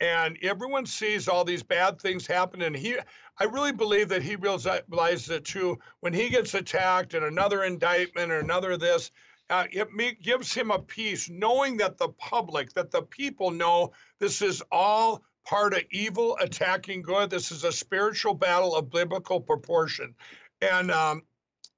[0.00, 2.96] and everyone sees all these bad things happen and he
[3.38, 8.32] i really believe that he realizes it too when he gets attacked and another indictment
[8.32, 9.10] or another this
[9.50, 14.42] uh, it gives him a peace knowing that the public that the people know this
[14.42, 17.30] is all part of evil attacking good.
[17.30, 20.14] This is a spiritual battle of biblical proportion.
[20.60, 21.22] And um,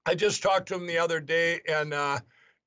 [0.07, 2.21] i just talked to him the other day and uh,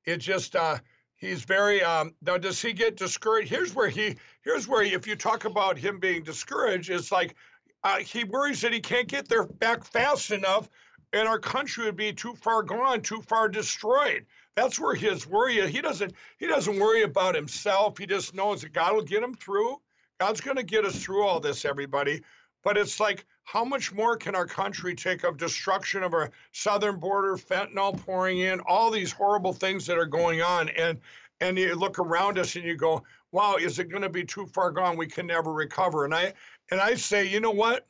[0.06, 0.78] it just uh,
[1.16, 3.50] he's very um now does he get discouraged?
[3.50, 7.36] Here's where he here's where if you talk about him being discouraged it's like
[7.84, 10.70] uh, he worries that he can't get there back fast enough
[11.14, 14.26] and our country would be too far gone too far destroyed.
[14.56, 17.98] That's where his worry is he doesn't he doesn't worry about himself.
[17.98, 19.80] He just knows that god will get him through
[20.19, 22.21] god's going to get us through all this everybody
[22.63, 26.99] but it's like how much more can our country take of destruction of our southern
[26.99, 30.99] border fentanyl pouring in all these horrible things that are going on and
[31.41, 34.45] and you look around us and you go wow is it going to be too
[34.47, 34.97] far gone?
[34.97, 36.05] We can never recover.
[36.05, 36.34] And i
[36.71, 37.88] and i say you know what?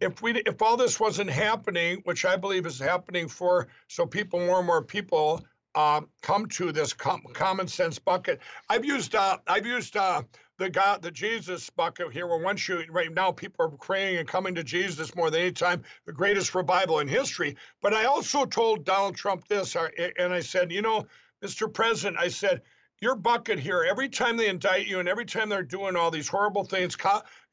[0.00, 4.40] If we if all this wasn't happening which i believe is happening for so people
[4.40, 5.44] more and more people
[5.76, 8.40] uh, come to this com- common sense bucket.
[8.68, 10.22] I've used uh, i've used uh,
[10.58, 14.28] the God, the Jesus bucket here, where once you right now people are praying and
[14.28, 17.56] coming to Jesus more than any time, the greatest revival in history.
[17.82, 21.06] But I also told Donald Trump this, and I said, you know,
[21.42, 21.72] Mr.
[21.72, 22.62] President, I said,
[23.00, 26.28] your bucket here, every time they indict you and every time they're doing all these
[26.28, 26.96] horrible things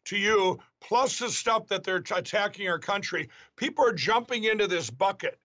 [0.05, 4.89] to you, plus the stuff that they're attacking our country, people are jumping into this
[4.89, 5.39] bucket.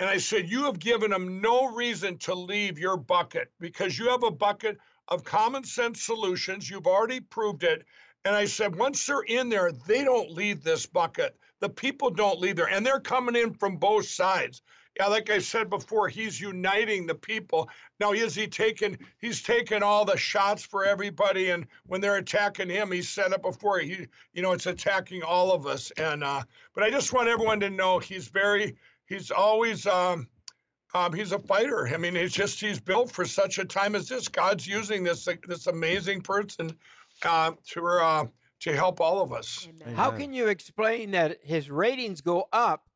[0.00, 4.10] And I said, You have given them no reason to leave your bucket because you
[4.10, 6.68] have a bucket of common sense solutions.
[6.68, 7.84] You've already proved it.
[8.24, 11.36] And I said, once they're in there, they don't leave this bucket.
[11.60, 12.68] The people don't leave there.
[12.68, 14.62] And they're coming in from both sides.
[14.98, 17.70] Yeah, like I said before, he's uniting the people.
[18.00, 22.68] Now, is he taking he's taking all the shots for everybody, and when they're attacking
[22.68, 25.92] him, he's set up before he, you know, it's attacking all of us.
[25.92, 26.42] And uh,
[26.74, 30.26] but I just want everyone to know he's very he's always um,
[30.94, 31.88] um, he's a fighter.
[31.88, 34.28] I mean, he's just he's built for such a time as this.
[34.28, 36.76] God's using this this amazing person
[37.24, 38.26] uh, to uh,
[38.60, 39.68] to help all of us.
[39.94, 42.88] How can you explain that his ratings go up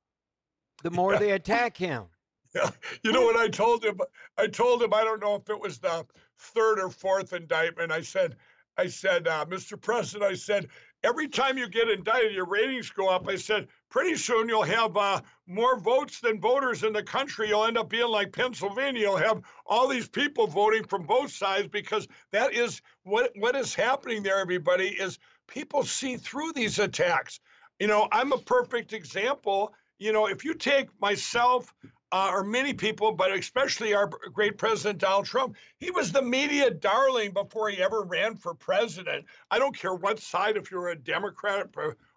[0.83, 2.05] the more they attack him?
[2.55, 2.69] Yeah.
[3.03, 3.99] You know what I told him?
[4.37, 6.05] I told him I don't know if it was the
[6.39, 7.91] third or fourth indictment.
[7.91, 8.37] I said,
[8.77, 9.81] I said, uh, Mr.
[9.81, 10.69] President, I said,
[11.03, 13.27] every time you get indicted, your ratings go up.
[13.27, 17.49] I said, pretty soon you'll have uh, more votes than voters in the country.
[17.49, 19.03] You'll end up being like Pennsylvania.
[19.03, 23.75] You'll have all these people voting from both sides because that is what what is
[23.75, 24.41] happening there.
[24.41, 27.39] Everybody is people see through these attacks.
[27.79, 29.75] You know, I'm a perfect example.
[29.99, 31.73] You know, if you take myself,
[32.13, 35.57] uh, or many people, but especially our great president Donald Trump.
[35.79, 39.25] He was the media darling before he ever ran for president.
[39.51, 41.73] I don't care what side, if you're a Democrat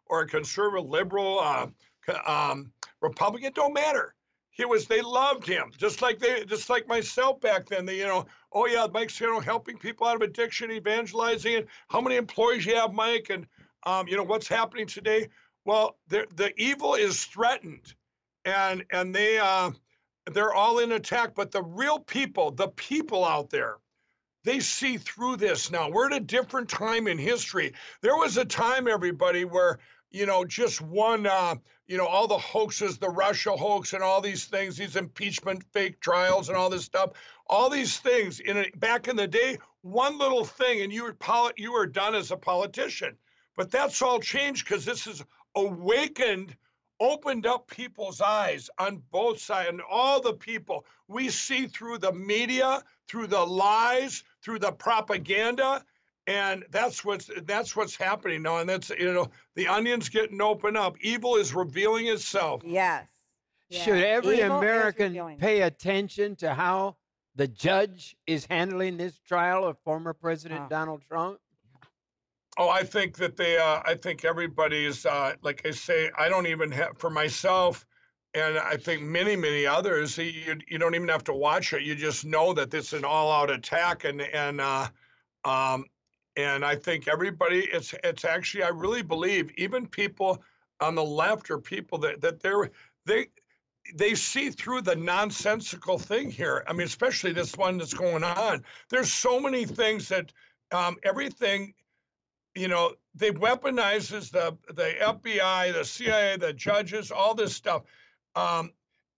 [0.08, 1.68] or a conservative, liberal, uh,
[2.26, 4.14] um, Republican, don't matter.
[4.52, 4.88] He was.
[4.88, 7.86] They loved him, just like they, just like myself back then.
[7.86, 11.68] They, you know, oh yeah, Mike's you know helping people out of addiction, evangelizing, it.
[11.90, 13.48] how many employees you have, Mike, and
[13.86, 15.28] um, you know what's happening today.
[15.66, 17.94] Well, the the evil is threatened,
[18.46, 19.38] and and they.
[19.38, 19.72] Uh,
[20.32, 23.78] they're all in attack, but the real people, the people out there,
[24.44, 25.90] they see through this now.
[25.90, 27.74] We're at a different time in history.
[28.02, 29.80] There was a time, everybody, where
[30.12, 31.56] you know just one, uh,
[31.88, 36.00] you know, all the hoaxes, the Russia hoax, and all these things, these impeachment fake
[36.02, 37.12] trials, and all this stuff,
[37.48, 38.40] all these things.
[38.40, 41.88] In a, back in the day, one little thing, and you were poli- you were
[41.88, 43.18] done as a politician.
[43.56, 45.24] But that's all changed because this has
[45.56, 46.56] awakened
[47.00, 50.86] opened up people's eyes on both sides and all the people.
[51.08, 55.84] We see through the media, through the lies, through the propaganda.
[56.28, 58.58] And that's what's that's what's happening now.
[58.58, 60.96] And that's you know, the onion's getting open up.
[61.02, 62.62] Evil is revealing itself.
[62.66, 63.08] Yes.
[63.72, 66.98] Should every American pay attention to how
[67.36, 70.70] the judge is handling this trial of former President Oh.
[70.70, 71.40] Donald Trump?
[72.58, 73.58] Oh, I think that they.
[73.58, 75.06] Uh, I think everybody's.
[75.06, 77.86] Uh, like I say, I don't even have for myself,
[78.34, 80.18] and I think many, many others.
[80.18, 81.82] You you don't even have to watch it.
[81.82, 84.88] You just know that this is an all-out attack, and and uh,
[85.44, 85.86] um,
[86.38, 87.68] and I think everybody.
[87.72, 88.64] It's it's actually.
[88.64, 90.42] I really believe even people
[90.82, 92.72] on the left or people that that they're
[93.06, 93.28] they
[93.94, 96.64] they see through the nonsensical thing here.
[96.68, 98.64] I mean, especially this one that's going on.
[98.90, 100.32] There's so many things that
[100.72, 101.74] um, everything
[102.56, 107.84] you know, they weaponizes the the FBI, the CIA, the judges, all this stuff,
[108.36, 108.72] um,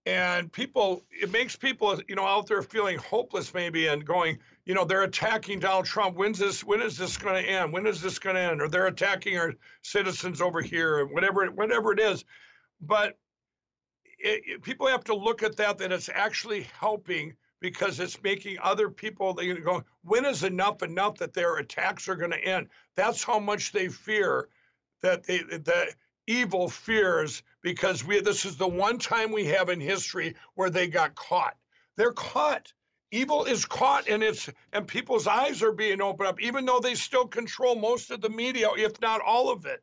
[0.06, 1.03] and people.
[1.12, 5.03] It makes people, you know, out there feeling hopeless, maybe, and going, you know, they're
[5.03, 6.17] attacking Donald Trump.
[6.17, 6.62] When's this?
[6.62, 7.71] When is this going to end?
[7.71, 8.62] When is this going to end?
[8.62, 12.25] Or they're attacking our citizens over here, and whatever, whatever it is.
[12.82, 13.17] But
[14.19, 15.77] it, it- people have to look at that.
[15.77, 21.15] That it's actually helping because it's making other people they go when is enough enough
[21.17, 24.47] that their attacks are going to end that's how much they fear
[25.01, 25.88] that they the
[26.27, 30.88] evil fears because we this is the one time we have in history where they
[30.88, 31.56] got caught
[31.95, 32.71] they're caught
[33.12, 36.96] evil is caught and it's and people's eyes are being opened up even though they
[36.96, 39.82] still control most of the media if not all of it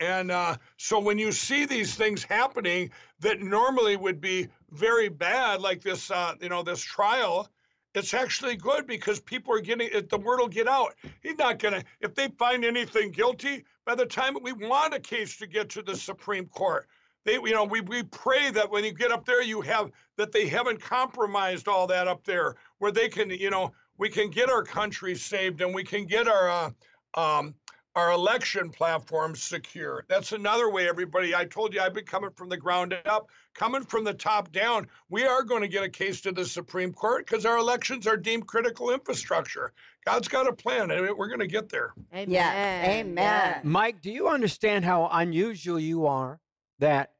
[0.00, 5.60] and uh, so when you see these things happening that normally would be very bad,
[5.60, 7.48] like this, uh, you know, this trial,
[7.94, 10.08] it's actually good because people are getting it.
[10.08, 10.94] The word will get out.
[11.22, 11.84] He's not gonna.
[12.00, 15.82] If they find anything guilty, by the time we want a case to get to
[15.82, 16.88] the Supreme Court,
[17.24, 20.32] they, you know, we we pray that when you get up there, you have that
[20.32, 24.50] they haven't compromised all that up there, where they can, you know, we can get
[24.50, 26.50] our country saved and we can get our.
[26.50, 26.70] Uh,
[27.16, 27.54] um,
[27.96, 30.04] our election platform secure.
[30.08, 31.34] That's another way, everybody.
[31.34, 34.88] I told you I've been coming from the ground up, coming from the top down.
[35.10, 38.16] We are going to get a case to the Supreme Court because our elections are
[38.16, 39.72] deemed critical infrastructure.
[40.04, 41.94] God's got a plan, and we're going to get there.
[42.12, 42.30] Amen.
[42.30, 42.88] Yes.
[42.88, 43.60] Amen.
[43.62, 46.40] Mike, do you understand how unusual you are?
[46.80, 47.12] That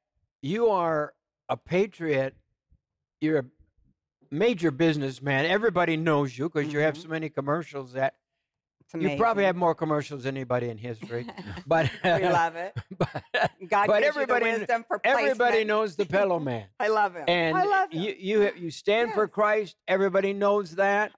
[0.44, 1.14] you are
[1.48, 2.34] a patriot,
[3.20, 3.44] you're a
[4.30, 5.46] major businessman.
[5.46, 7.02] Everybody knows you because you have mm-hmm.
[7.02, 8.14] so many commercials that
[8.96, 11.26] you probably have more commercials than anybody in history.
[11.66, 12.76] but We love it.
[12.98, 13.24] But,
[13.68, 16.66] God but gives everybody, you the wisdom for everybody knows the Pillow Man.
[16.78, 17.24] I love him.
[17.26, 18.02] And I love him.
[18.02, 19.76] you you you stand for Christ.
[19.88, 21.12] Everybody knows that.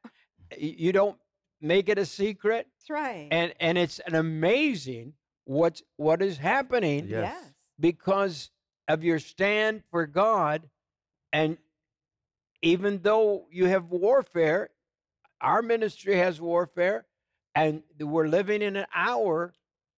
[0.56, 1.18] You don't
[1.60, 2.68] make it a secret.
[2.78, 3.28] That's right.
[3.32, 7.34] And and it's an amazing what's what is happening Yes.
[7.34, 7.52] Yes.
[7.78, 8.50] because
[8.88, 10.68] of your stand for God
[11.32, 11.58] and
[12.62, 14.70] even though you have warfare,
[15.40, 17.04] our ministry has warfare
[17.54, 19.52] and we're living in an hour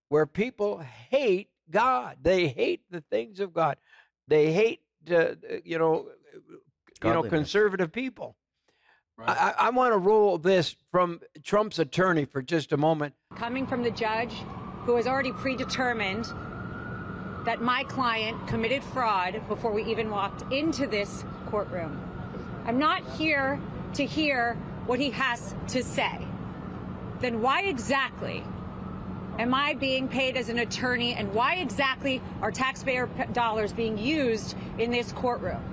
[0.09, 0.79] where people
[1.11, 2.19] hate God.
[2.23, 3.77] They hate the things of God.
[4.27, 6.09] They hate uh, you know
[7.05, 8.37] you know conservative people.
[9.21, 13.15] I, I want to roll this from Trump's attorney for just a moment.
[13.35, 14.33] coming from the judge
[14.85, 16.27] who has already predetermined
[17.49, 21.99] that my client committed fraud before we even walked into this courtroom.
[22.67, 23.59] I'm not here
[23.95, 24.53] to hear
[24.85, 26.19] what he has to say.
[27.21, 28.45] Then why exactly
[29.39, 34.55] am I being paid as an attorney and why exactly are taxpayer dollars being used
[34.77, 35.65] in this courtroom?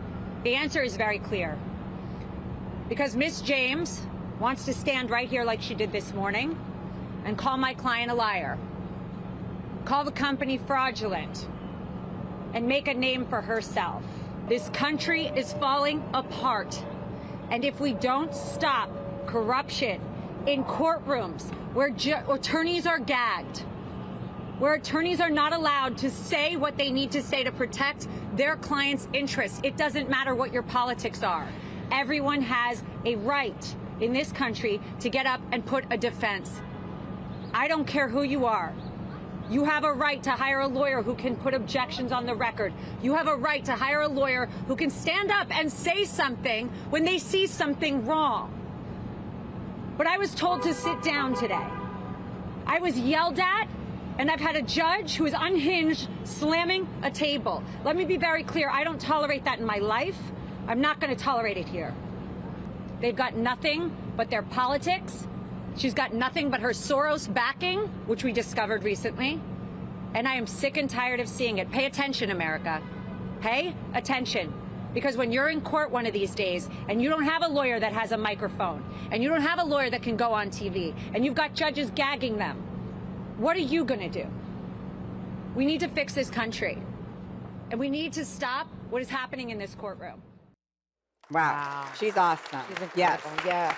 [0.46, 1.60] The answer is very clear.
[2.88, 4.02] Because Miss James
[4.40, 6.58] wants to stand right here like she did this morning
[7.26, 8.58] and call my client a liar,
[9.84, 11.50] call the company fraudulent,
[12.56, 14.02] and make a name for herself.
[14.48, 16.82] This country is falling apart.
[17.52, 18.90] And if we don't stop
[19.28, 20.02] corruption
[20.48, 21.94] in courtrooms where
[22.30, 23.60] attorneys are gagged,
[24.58, 28.56] where attorneys are not allowed to say what they need to say to protect their
[28.56, 31.48] clients' interests, it doesn't matter what your politics are.
[31.92, 36.62] Everyone has a right in this country to get up and put a defense.
[37.54, 38.74] I don't care who you are.
[39.50, 42.74] You have a right to hire a lawyer who can put objections on the record.
[43.02, 46.70] You have a right to hire a lawyer who can stand up and say something
[46.90, 48.52] when they see something wrong.
[49.98, 51.68] But I was told to sit down today.
[52.66, 53.68] I was yelled at,
[54.18, 57.64] and I've had a judge who is unhinged slamming a table.
[57.84, 60.18] Let me be very clear I don't tolerate that in my life.
[60.68, 61.94] I'm not going to tolerate it here.
[63.00, 65.28] They've got nothing but their politics.
[65.78, 69.42] She's got nothing but her Soros backing, which we discovered recently.
[70.14, 71.70] And I am sick and tired of seeing it.
[71.72, 72.82] Pay attention, America.
[73.42, 74.54] Pay attention.
[74.94, 77.82] Because when you're in court one of these days and you don't have a lawyer
[77.82, 80.96] that has a microphone and you don't have a lawyer that can go on TV
[81.14, 82.56] and you've got judges gagging them,
[83.38, 84.26] what are you going to do?
[85.54, 86.82] We need to fix this country.
[87.72, 90.22] And we need to stop what is happening in this courtroom.
[91.30, 91.88] Wow.
[92.00, 92.62] She's awesome.
[92.96, 93.22] yes.
[93.46, 93.76] Yes.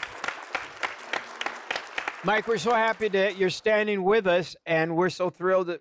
[2.27, 5.79] Mike, we're so happy that you're standing with us, and we're so thrilled to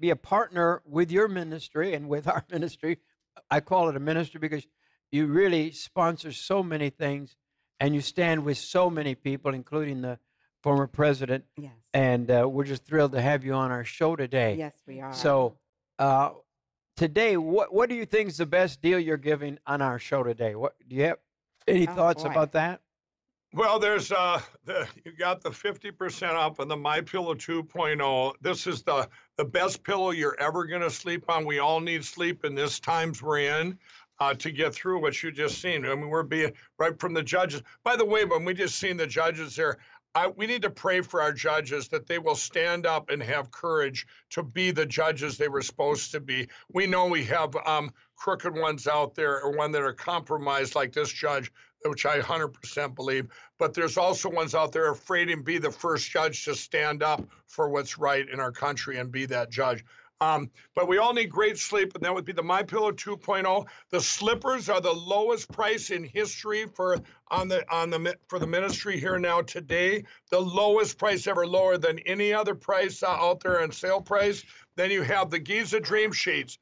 [0.00, 2.98] be a partner with your ministry and with our ministry.
[3.52, 4.66] I call it a ministry because
[5.12, 7.36] you really sponsor so many things,
[7.78, 10.18] and you stand with so many people, including the
[10.60, 11.44] former president.
[11.56, 11.70] Yes.
[11.94, 14.56] And uh, we're just thrilled to have you on our show today.
[14.58, 15.12] Yes, we are.
[15.14, 15.56] So,
[16.00, 16.30] uh,
[16.96, 20.24] today, what what do you think is the best deal you're giving on our show
[20.24, 20.56] today?
[20.56, 21.18] What do you have
[21.68, 22.30] any Oh, thoughts boy.
[22.30, 22.80] about that?
[23.52, 28.32] Well, there's uh, the, you got the 50% off on the My Pillow 2.0.
[28.40, 31.44] This is the the best pillow you're ever going to sleep on.
[31.44, 33.78] We all need sleep in this times we're in
[34.18, 35.84] uh, to get through what you just seen.
[35.84, 37.62] I mean, we're being right from the judges.
[37.84, 39.78] By the way, when we just seen the judges there,
[40.14, 43.50] I, we need to pray for our judges that they will stand up and have
[43.50, 46.48] courage to be the judges they were supposed to be.
[46.72, 50.92] We know we have um, crooked ones out there or one that are compromised like
[50.92, 51.52] this judge,
[51.88, 53.28] which I 100% believe.
[53.58, 57.24] But there's also ones out there afraid and be the first judge to stand up
[57.46, 59.84] for what's right in our country and be that judge.
[60.20, 63.66] Um, but we all need great sleep, and that would be the My Pillow 2.0.
[63.90, 68.46] The slippers are the lowest price in history for on the on the for the
[68.46, 70.04] ministry here now today.
[70.30, 74.42] The lowest price ever, lower than any other price uh, out there on sale price.
[74.76, 76.58] Then you have the Giza Dream Sheets.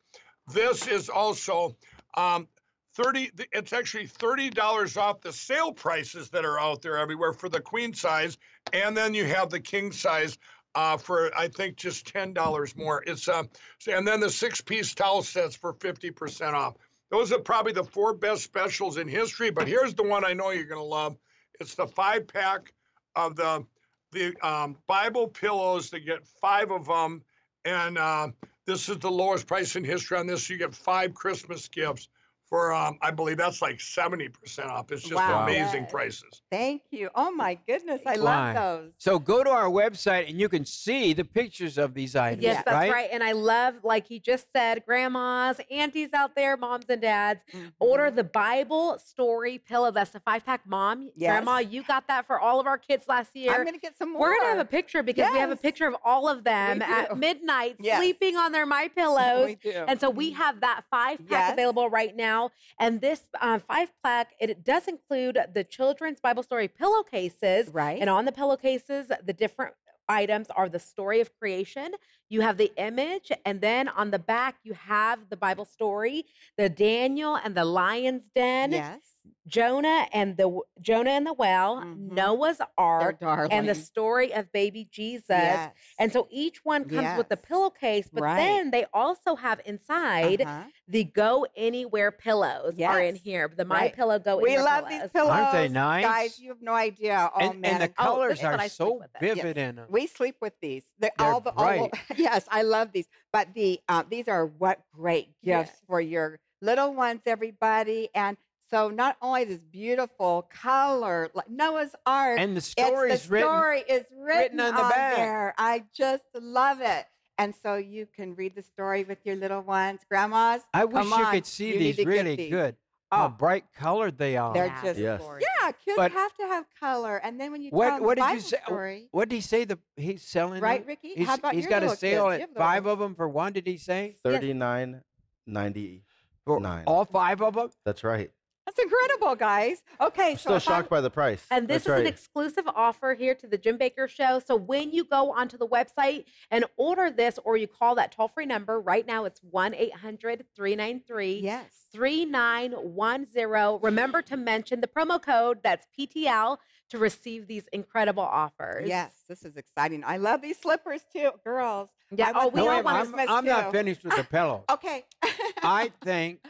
[0.53, 1.77] This is also
[2.17, 2.49] um,
[2.95, 7.61] 30 it's actually $30 off the sale prices that are out there everywhere for the
[7.61, 8.39] queen size
[8.73, 10.39] and then you have the king size
[10.75, 13.03] uh, for I think just ten dollars more.
[13.07, 13.45] It's uh,
[13.87, 16.75] and then the six-piece towel sets for fifty percent off.
[17.11, 19.51] Those are probably the four best specials in history.
[19.51, 21.17] But here's the one I know you're gonna love.
[21.61, 22.73] It's the five-pack
[23.15, 23.65] of the
[24.13, 25.91] the um, Bible pillows.
[25.91, 27.23] to get five of them,
[27.65, 28.29] and uh,
[28.67, 30.51] this is the lowest price in history on this.
[30.51, 32.09] You get five Christmas gifts
[32.49, 34.93] for um, I believe that's like seventy percent off.
[34.93, 35.43] It's just Wow.
[35.43, 35.91] amazing Yes.
[35.91, 36.43] prices.
[36.51, 37.09] Thank you.
[37.15, 38.53] Oh my goodness, I Why?
[38.53, 38.93] love those.
[38.99, 42.43] So go to our website and you can see the pictures of these items.
[42.43, 42.93] Yes, that's right.
[42.93, 43.09] right.
[43.13, 47.43] And I love, like he just said, grandmas, aunties out there, moms and dads,
[47.81, 48.17] order Mm-hmm.
[48.17, 49.91] the Bible story pillow.
[49.91, 51.09] That's a five pack mom.
[51.19, 53.53] Grandma, you got that for all of our kids last year.
[53.55, 54.21] I'm gonna get some more.
[54.21, 57.17] We're gonna have a picture because we have a picture of all of them at
[57.17, 57.99] midnight Yes.
[57.99, 59.47] sleeping on their my pillows.
[59.47, 59.71] We do.
[59.89, 61.53] And so we have that five pack Yes.
[61.53, 62.34] available right now.
[62.79, 67.69] And this uh, five pack, it does include the children's Bible story pillowcases.
[67.69, 68.01] Right.
[68.01, 69.75] And on the pillowcases, the different
[70.09, 71.95] items are the story of creation.
[72.29, 76.69] You have the image, and then on the back, you have the Bible story, the
[76.69, 78.73] Daniel and the lion's den.
[78.73, 79.01] Yes.
[79.47, 83.81] Jonah and the Jonah and the well, Noah's Ark, and the Mm-hmm.
[83.83, 85.27] story of baby Jesus.
[85.29, 85.73] Yes.
[85.99, 88.37] And so each one comes with the pillowcase, but Right.
[88.37, 90.63] then they also have inside Uh-huh.
[90.89, 93.53] the Go Anywhere pillows are in here.
[93.55, 93.95] The My Right.
[93.95, 95.03] Pillow Go We Anywhere love pillows.
[95.03, 95.31] these pillows.
[95.31, 96.05] Aren't they nice?
[96.05, 97.31] Guys, you have no idea.
[97.35, 97.75] Oh, And- man.
[97.75, 99.69] and the colors this is what are so vivid Yes.
[99.69, 99.87] in them.
[99.91, 100.85] We sleep with these.
[100.99, 103.09] They're, They're all the all the- yes, I love these.
[103.31, 105.83] But the uh, these are what great gifts Yes.
[105.87, 108.09] for your little ones, everybody.
[108.15, 108.39] And
[108.75, 113.81] so not only this beautiful color, like Noah's Ark, And the story's the written- story
[113.89, 115.15] is written, written on the back.
[115.17, 115.55] there.
[115.57, 117.07] I just love it.
[117.39, 120.63] And so you can read the story with your little ones, grandmas.
[120.73, 122.51] I wish come you could see you these really these.
[122.51, 122.75] good.
[123.13, 123.29] How oh.
[123.29, 124.53] bright colored they are.
[124.53, 125.23] They're just Yes.
[125.41, 125.71] yeah.
[125.85, 128.15] Kids But- have to have color, and then when you tell What them what the
[128.17, 128.57] did Bible you say?
[128.67, 129.65] story, What did he say?
[129.65, 130.89] The he's selling Right, them?
[130.89, 131.15] Ricky?
[131.15, 132.43] He's, How about he's your got a sale kids?
[132.43, 133.53] At have five of them for one.
[133.53, 134.17] Did he say?
[134.25, 135.03] Thirty-nine
[135.47, 136.03] ninety
[136.47, 136.85] nine.
[136.89, 137.71] All five of them?
[137.85, 138.33] That's right.
[138.67, 139.83] That's incredible, guys.
[140.01, 141.45] Okay, I'm so still if I'm- shocked by the price.
[141.51, 142.01] And this That's is right.
[142.01, 144.41] an exclusive offer here to the Jim Bakker Show.
[144.45, 148.29] So when you go onto the website and order this, or you call that toll
[148.29, 151.65] free number right now, it's 1 800 393 Yes.
[151.93, 153.81] 3910.
[153.83, 156.59] Remember to mention the promo code that's PTL
[156.91, 158.89] to receive these incredible offers.
[158.89, 160.03] Yes, this is exciting.
[160.07, 161.91] I love these slippers too, girls.
[162.11, 164.17] Yeah, I oh, want we these all for want- I'm, Christmas, I'm not finished with
[164.17, 164.65] the pillow.
[164.71, 165.05] Okay.
[165.63, 166.41] I think,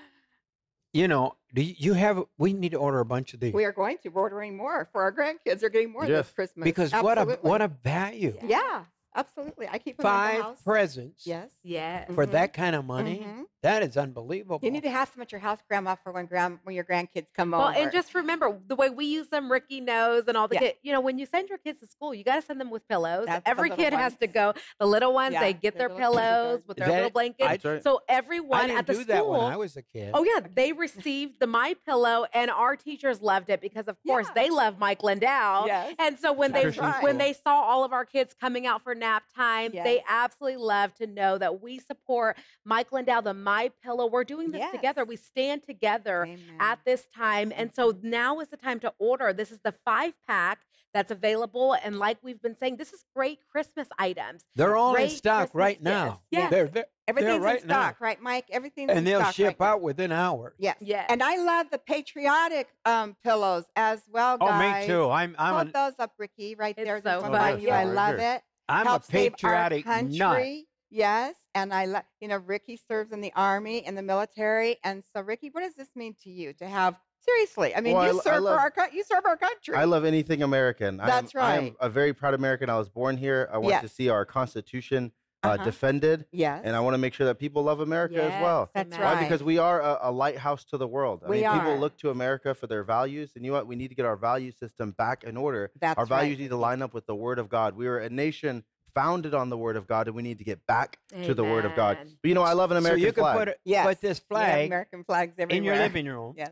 [0.95, 2.23] you know, do you you have?
[2.39, 4.09] We need to order a bunch of these We are going to.
[4.09, 5.61] We're ordering more for our grandkids.
[5.61, 6.27] They're getting more Yes.
[6.27, 6.65] this Christmas.
[6.65, 7.51] because what a Absolutely.
[7.51, 8.39] what a value.
[8.47, 8.85] yeah,
[9.15, 9.69] absolutely.
[9.69, 10.63] I keep them in the Five house.
[10.63, 11.51] presents Yes.
[11.63, 12.11] Yes.
[12.15, 12.33] for Mhm.
[12.33, 13.21] that kind of money.
[13.27, 13.45] Mhm.
[13.63, 14.61] That is unbelievable.
[14.63, 17.33] You need to have some at your house, Grandma, for when grand when your grandkids
[17.35, 17.73] come Well, over.
[17.73, 20.61] Well, and just remember the way we use them, Ricky knows, and all the Yeah.
[20.61, 20.79] kids.
[20.83, 22.87] You know, when you send your kids to school, you got to send them with
[22.89, 23.25] pillows.
[23.27, 24.53] That's Every little kid has to go.
[24.79, 27.49] The little ones, Yeah, they get their their pillows with their That- little blankets.
[27.49, 27.83] That's right.
[27.83, 29.15] So I everyone didn't at the do school.
[29.15, 30.11] that when I was a kid.
[30.15, 34.29] Oh yeah, they received the My Pillow, and our teachers loved it because, of course,
[34.35, 35.67] they love Mike Lindell.
[35.67, 35.95] Yes.
[35.99, 37.03] And so when they right.
[37.03, 40.95] when they saw all of our kids coming out for nap time, they absolutely love
[40.95, 44.07] to know that we support Mike Lindell, the My Pillow.
[44.07, 44.73] We're doing this Yes.
[44.75, 45.05] together.
[45.05, 46.27] We stand together
[46.59, 48.11] at this time, and so Mm-hmm.
[48.11, 49.33] now is the time to order.
[49.33, 50.59] This is the five pack
[50.95, 54.45] that's available, and like we've been saying, this is great Christmas items.
[54.55, 55.85] They're all in stock Christmas right gifts.
[55.85, 56.21] now.
[56.31, 56.51] Yes.
[56.51, 58.07] They're, they're, Everything's right in stock, now.
[58.07, 58.47] right, Mike?
[58.51, 60.55] Everything's And in they'll ship right out within hours.
[60.59, 60.77] Yes.
[60.81, 61.07] Yes.
[61.11, 64.51] And I love the patriotic um, pillows as well, guys.
[64.53, 65.11] Oh, me too.
[65.11, 66.97] I'm I'm Hold a, those up, Ricky, right there.
[66.97, 67.41] It's This so one fun.
[67.55, 67.71] by you.
[67.71, 68.37] I love here.
[68.37, 68.43] it.
[68.69, 69.95] I'm a Help save our patriotic nut.
[70.37, 70.67] country.
[70.91, 72.05] Yes, and I love.
[72.21, 75.75] You know, Ricky serves in the army in the military, and so Ricky, what does
[75.75, 76.95] this mean to you to have?
[77.27, 78.99] Seriously, I mean, Well, you I serve love- for our country.
[78.99, 79.75] You serve our country.
[79.77, 80.99] I love anything American.
[80.99, 82.69] That's I am, I am a very proud American.
[82.69, 83.49] I was born here.
[83.51, 85.11] I want to see our Constitution
[85.45, 85.65] Uh-huh.
[85.65, 86.25] defended.
[86.33, 86.63] Yes.
[86.65, 88.71] And I want to make sure that people love America as well.
[88.75, 89.01] That's Amen.
[89.07, 89.21] right.
[89.23, 91.23] Because we are a, a lighthouse to the world.
[91.27, 93.67] I We mean, people look to America for their values, and you know what?
[93.67, 95.71] We need to get our value system back in order.
[95.81, 96.43] That's our values right.
[96.45, 97.77] need to line up with the Word of God.
[97.77, 98.65] We are a nation
[98.95, 101.65] founded on the Word of God, and we need to get back to the Word
[101.65, 101.99] of God.
[102.23, 103.39] But you know, I love an American so American you can flag.
[103.39, 103.87] put, it, Yes.
[103.87, 105.57] put this flag American flags everywhere.
[105.59, 106.35] in your living room.
[106.39, 106.51] Yes.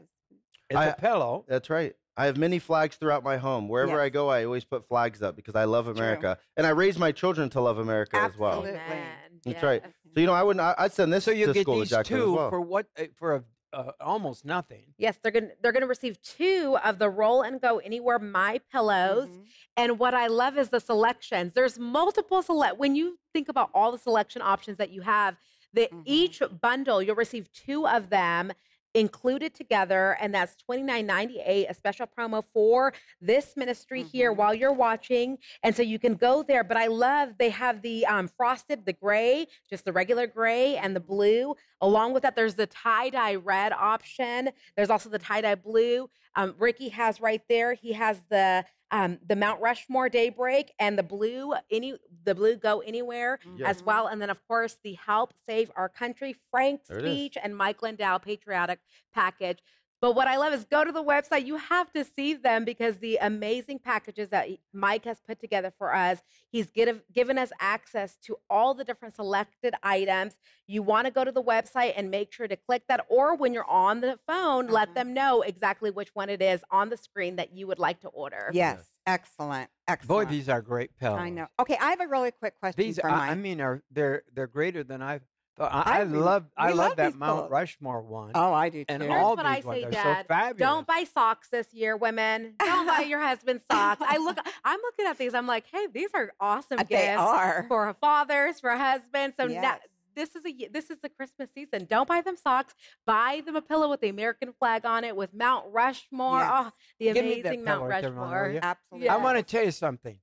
[0.68, 1.44] It's I- a pillow.
[1.48, 1.94] That's right.
[2.16, 3.68] I have many flags throughout my home.
[3.68, 4.00] Wherever Yes.
[4.00, 7.10] I go, I always put flags up because I love America, and I raise my
[7.12, 8.58] children to love America as well.
[8.64, 8.80] Absolutely.
[8.80, 9.08] Amen.
[9.44, 9.82] That's right.
[10.14, 10.60] So you know, I wouldn't.
[10.60, 12.50] I- I'd send this So you to get school these to Jackson as two well.
[12.50, 12.86] for what?
[12.98, 14.84] uh, For a, uh, almost nothing.
[14.98, 19.28] Yes, they're gonna they're gonna receive two of the roll and go anywhere my pillows.
[19.30, 19.44] Mhm.
[19.78, 21.54] And what I love is the selections.
[21.54, 25.36] There's multiple select when you think about all the selection options that you have,
[25.72, 26.02] that Mhm.
[26.04, 28.52] each bundle you'll receive two of them
[28.94, 34.36] included together and that's $29.98 a special promo for this ministry here Mhm.
[34.36, 38.04] while you're watching and so you can go there but i love they have the
[38.06, 42.54] um, frosted the gray just the regular gray and the blue along with that there's
[42.54, 47.92] the tie-dye red option there's also the tie-dye blue um, ricky has right there he
[47.92, 53.38] has the um, the Mount Rushmore Daybreak and the blue any the blue go anywhere
[53.64, 53.86] as Mhm.
[53.86, 57.10] well, and then of course the Help Save Our Country Frank There it is.
[57.10, 58.80] speech and Mike Lindell patriotic
[59.14, 59.60] package.
[60.02, 61.46] But what I love is go to the website.
[61.46, 65.94] You have to see them because the amazing packages that Mike has put together for
[65.94, 66.18] us.
[66.50, 70.36] He's give, given us access to all the different selected items.
[70.66, 73.54] You want to go to the website and make sure to click that, or when
[73.54, 74.94] you're on the phone, let Mhm.
[74.94, 78.08] them know exactly which one it is on the screen that you would like to
[78.08, 78.50] order.
[78.52, 78.90] Yes.
[79.06, 79.70] Excellent.
[79.86, 80.28] Excellent.
[80.28, 81.20] Boy, these are great pillows.
[81.20, 81.46] I know.
[81.60, 83.30] Okay, I have a really quick question These, for I, Mike.
[83.30, 85.20] I mean, are they're they're greater than I
[85.56, 85.70] thought.
[85.86, 87.50] I, I I, love I love, love that Mount pillows.
[87.50, 88.32] Rushmore one.
[88.34, 88.86] oh, I do too.
[88.88, 90.16] and Here's all what these I ones say, are Dad.
[90.18, 90.58] so fabulous.
[90.70, 92.54] Don't buy socks this year, women.
[92.58, 94.02] Don't buy your husband socks.
[94.06, 95.34] I look, I'm looking at these.
[95.34, 97.64] I'm like, hey, these are awesome Uh, gifts they are.
[97.68, 99.36] for fathers, for husbands.
[99.38, 99.80] So now, Yes.
[100.14, 101.86] this is a y- this is the Christmas season.
[101.88, 102.74] Don't buy them socks.
[103.06, 106.38] Buy them a pillow with the American flag on it with Mount Rushmore.
[106.40, 106.50] Yes.
[106.52, 108.50] Oh, the Give me that amazing Mount right there, Ron, will Rushmore.
[108.54, 108.60] you?
[108.62, 109.08] Absolutely.
[109.08, 110.18] I want to tell you something.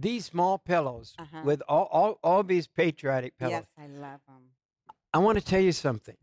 [0.00, 1.40] These small pillows Uh-huh.
[1.44, 3.52] with all, all all these patriotic pillows.
[3.52, 4.42] Yes, I love them.
[5.12, 6.16] I want to tell you something.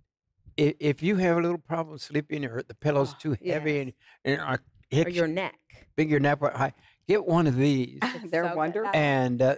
[0.55, 3.81] If, if you have a little problem sleeping or the pillow's Oh, too heavy yes.
[4.23, 4.59] and, and are
[5.05, 5.55] Or your neck.
[5.97, 6.73] big your neck high,
[7.07, 7.99] get one of these.
[8.31, 8.57] They're so good.
[8.57, 8.91] wonderful.
[8.93, 9.55] and uh,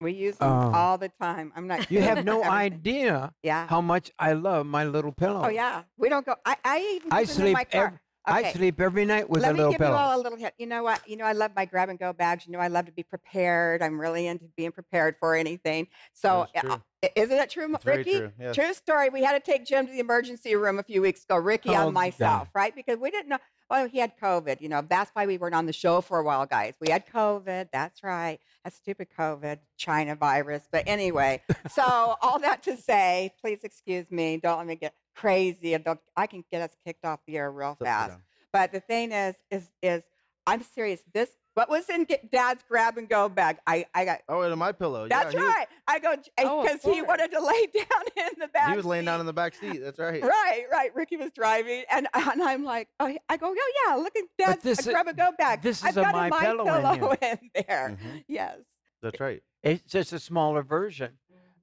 [0.00, 0.72] We use them Oh.
[0.74, 1.52] all the time.
[1.54, 1.88] I'm not.
[1.90, 3.68] You have no idea Yeah.
[3.68, 5.42] how much I love my little pillow.
[5.44, 6.34] Oh yeah, we don't go.
[6.44, 7.86] I, I even I keep them in sleep my car.
[7.86, 7.98] ev-
[8.30, 9.90] I sleep every night with Let a me give pillow.
[9.90, 10.54] you all a little hint.
[10.58, 11.06] You know what?
[11.08, 12.46] You know I love my grab and go bags.
[12.46, 13.82] You know I love to be prepared.
[13.82, 15.88] I'm really into being prepared for anything.
[16.12, 16.70] So true.
[16.70, 16.78] uh,
[17.16, 18.18] isn't that true, It's very Ricky?
[18.18, 18.76] true, yes.
[18.76, 19.08] story.
[19.08, 21.36] We had to take Jim to the emergency room a few weeks ago.
[21.36, 22.74] Ricky Oh, and myself, right?
[22.74, 23.38] Because we didn't know.
[23.72, 24.60] Oh, he had COVID.
[24.60, 26.74] You know that's why we weren't on the show for a while, guys.
[26.80, 27.68] We had COVID.
[27.72, 28.38] That's right.
[28.64, 30.68] That stupid COVID, China virus.
[30.70, 31.82] But anyway, so
[32.20, 34.36] all that to say, please excuse me.
[34.38, 35.74] Don't let me get crazy.
[35.74, 35.84] and
[36.16, 38.10] I can get us kicked off the air real fast.
[38.10, 38.22] down.
[38.52, 40.02] But the thing is, is, is
[40.46, 41.00] I'm serious.
[41.12, 43.58] This what was in Dad's grab and go bag?
[43.66, 44.20] I, I got.
[44.28, 45.08] Oh, and my pillow.
[45.08, 45.66] That's yeah, he was- right.
[45.88, 48.70] I go Oh, because he wanted to lay down in the back.
[48.70, 49.78] He was laying down in the back seat.
[49.78, 50.22] That's right.
[50.22, 50.94] Right, right.
[50.94, 54.62] Ricky was driving, and, and I'm like, oh, I go, oh yeah, look at Dad's
[54.62, 55.60] this grab and go bag.
[55.62, 57.38] this I've is a got My a my Pillow in pillow here.
[57.42, 57.98] in there.
[58.00, 58.24] Mhm.
[58.28, 58.58] Yes.
[59.02, 59.42] That's right.
[59.64, 61.18] It's just a smaller version.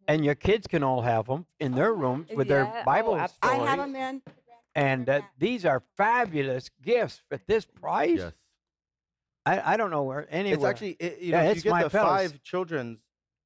[0.08, 2.64] And your kids can all have them in their rooms with Yeah.
[2.64, 4.22] their Oh, Bible I have them in.
[4.76, 8.20] and uh, these are fabulous gifts at this price.
[8.20, 8.34] Yes.
[9.46, 10.56] I, I don't know where anywhere.
[10.56, 12.10] It's actually, it, you Yeah, know, if it's you My get the Pillows.
[12.10, 13.00] five children's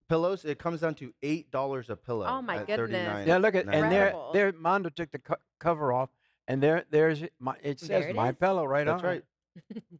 [0.10, 2.26] pillows, it comes down to eight dollars a pillow.
[2.28, 3.08] Oh, my at goodness.
[3.26, 3.28] $39.99.
[3.28, 6.10] yeah, look at and there there Mondo took the co- cover off,
[6.48, 8.36] and there there's my it There says it My is.
[8.40, 9.06] Pillow right That's on.
[9.06, 9.08] it.
[9.10, 9.24] right.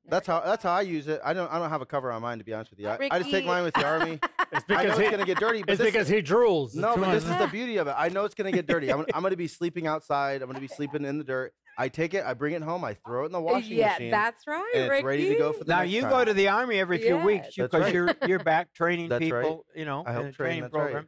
[0.08, 1.22] That's how that's how I use it.
[1.24, 2.90] I don't I don't have a cover on mine to be honest with you.
[2.90, 4.20] I, I just take mine with the army.
[4.54, 6.76] It's I know because it's gonna get dirty, but it's this because he drools.
[6.76, 7.96] no, but this is the beauty of it.
[7.98, 8.92] I know it's gonna get dirty.
[8.92, 10.42] I'm, I'm gonna be sleeping outside.
[10.42, 11.54] I'm gonna be sleeping in the dirt.
[11.78, 14.12] I take it, I bring it home, I throw it in the washing yeah, machine,
[14.12, 15.06] that's right, and it's Ricky.
[15.06, 16.10] ready to go for the Now next you time.
[16.10, 17.26] go to the army every few Yes.
[17.26, 17.94] weeks because right.
[17.94, 19.42] you're you're back training That's right.
[19.42, 20.82] people, you know, I help in a train, training that's right.
[20.82, 21.08] program.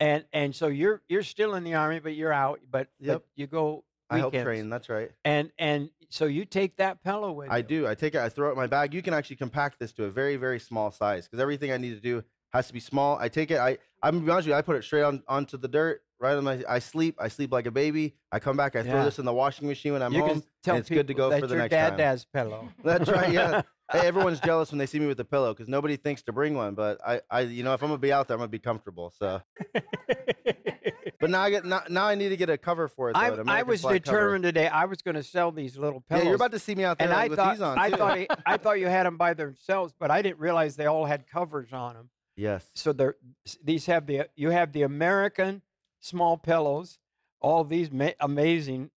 [0.00, 2.58] And and so you're you're still in the army, but you're out.
[2.68, 4.46] But, but you go I help weekends.
[4.46, 4.70] train.
[4.70, 5.10] That's right.
[5.24, 7.62] And and so you take that pillow with I you.
[7.62, 7.86] do.
[7.86, 8.20] I take it.
[8.20, 8.92] I throw it in my bag.
[8.92, 11.94] You can actually compact this to a very, very small size because everything I need
[11.94, 13.18] to do has to be small.
[13.18, 13.58] I take it.
[13.58, 14.58] I I'm gonna be honest with you.
[14.58, 16.02] I put it straight on onto the dirt.
[16.20, 16.62] Right on my.
[16.68, 17.16] I sleep.
[17.18, 18.14] I sleep like a baby.
[18.30, 18.76] I come back.
[18.76, 19.04] I throw Yeah.
[19.04, 20.28] this in the washing machine when I'm you home.
[20.30, 21.98] can tell and it's good to people go that for the your next dad time.
[21.98, 22.68] dad's pillow.
[22.84, 23.32] That's right.
[23.32, 23.62] Yeah.
[23.92, 26.54] hey, everyone's jealous when they see me with a pillow because nobody thinks to bring
[26.54, 26.74] one.
[26.74, 29.14] But I, I, you know, if I'm gonna be out there, I'm gonna be comfortable.
[29.18, 29.40] So.
[31.20, 33.14] but now I get now, now I need to get a cover for it.
[33.14, 34.16] Though, I, an I American was flag cover.
[34.18, 34.68] determined today.
[34.68, 36.24] I was going to sell these little pillows.
[36.24, 37.90] Yeah, you're about to see me out there and I with thought these on I
[37.90, 37.96] too.
[37.96, 41.26] thought I thought you had them by themselves, but I didn't realize they all had
[41.26, 42.10] covers on them.
[42.36, 42.68] yes.
[42.74, 43.16] So they're
[43.64, 45.62] these have the you have the American
[46.00, 46.98] small pillows,
[47.40, 48.90] all these ma- amazing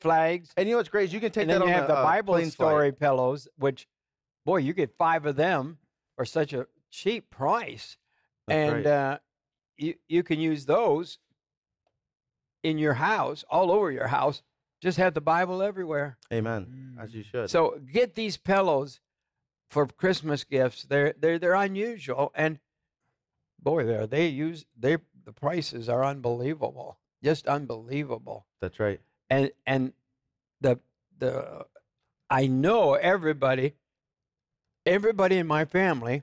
[0.00, 1.04] flags, And you know what's great?
[1.08, 2.50] is You can take and that then on you a, have the uh, Bible plane
[2.50, 2.52] flight.
[2.70, 3.88] story pillows, which
[4.44, 5.78] boy, you get five of them
[6.16, 7.96] for such a cheap price,
[8.46, 8.86] That's and right.
[8.86, 9.18] uh,
[9.76, 11.18] you you can use those
[12.62, 14.42] in your house, all over your house.
[14.80, 16.18] Just have the Bible everywhere.
[16.32, 16.96] Amen.
[17.00, 17.48] As you should.
[17.50, 19.00] So get these pillows
[19.70, 20.84] for Christmas gifts.
[20.84, 22.58] They're they're they're unusual, and
[23.62, 28.46] boy, they're they use they the prices are unbelievable, just unbelievable.
[28.60, 29.00] That's right.
[29.28, 29.92] And and
[30.60, 30.78] the
[31.18, 31.66] the
[32.30, 33.74] I know everybody,
[34.86, 36.22] everybody in my family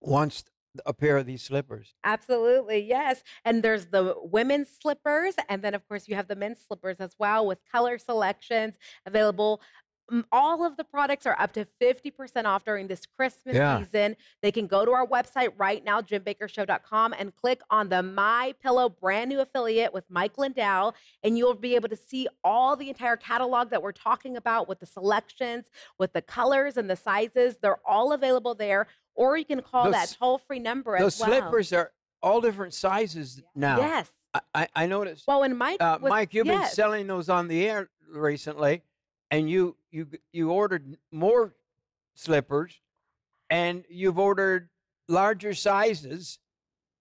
[0.00, 0.44] wants
[0.84, 1.94] a pair of these slippers.
[2.04, 3.22] Absolutely, yes.
[3.44, 7.14] And there's the women's slippers, and then of course you have the men's slippers as
[7.18, 9.60] well with color selections available.
[10.32, 13.78] All of the products are up to 50% off during this Christmas Yeah.
[13.82, 14.16] season.
[14.42, 18.88] They can go to our website right now, jimbakkershow.com, and click on the My Pillow
[18.88, 23.16] brand new affiliate with Mike Lindell, and you'll be able to see all the entire
[23.16, 25.66] catalog that we're talking about with the selections,
[25.98, 27.56] with the colors and the sizes.
[27.60, 31.40] They're all available there, or you can call that toll free number Those as well.
[31.40, 31.92] slippers are
[32.22, 33.78] all different sizes now.
[33.78, 34.08] Yes.
[34.54, 35.26] I, I, noticed.
[35.26, 38.82] Well, when Mike, Uh, was, Mike, you've been selling those on the air recently,
[39.30, 41.54] and you you you ordered more
[42.14, 42.80] slippers,
[43.50, 44.68] and you've ordered
[45.08, 46.38] larger sizes.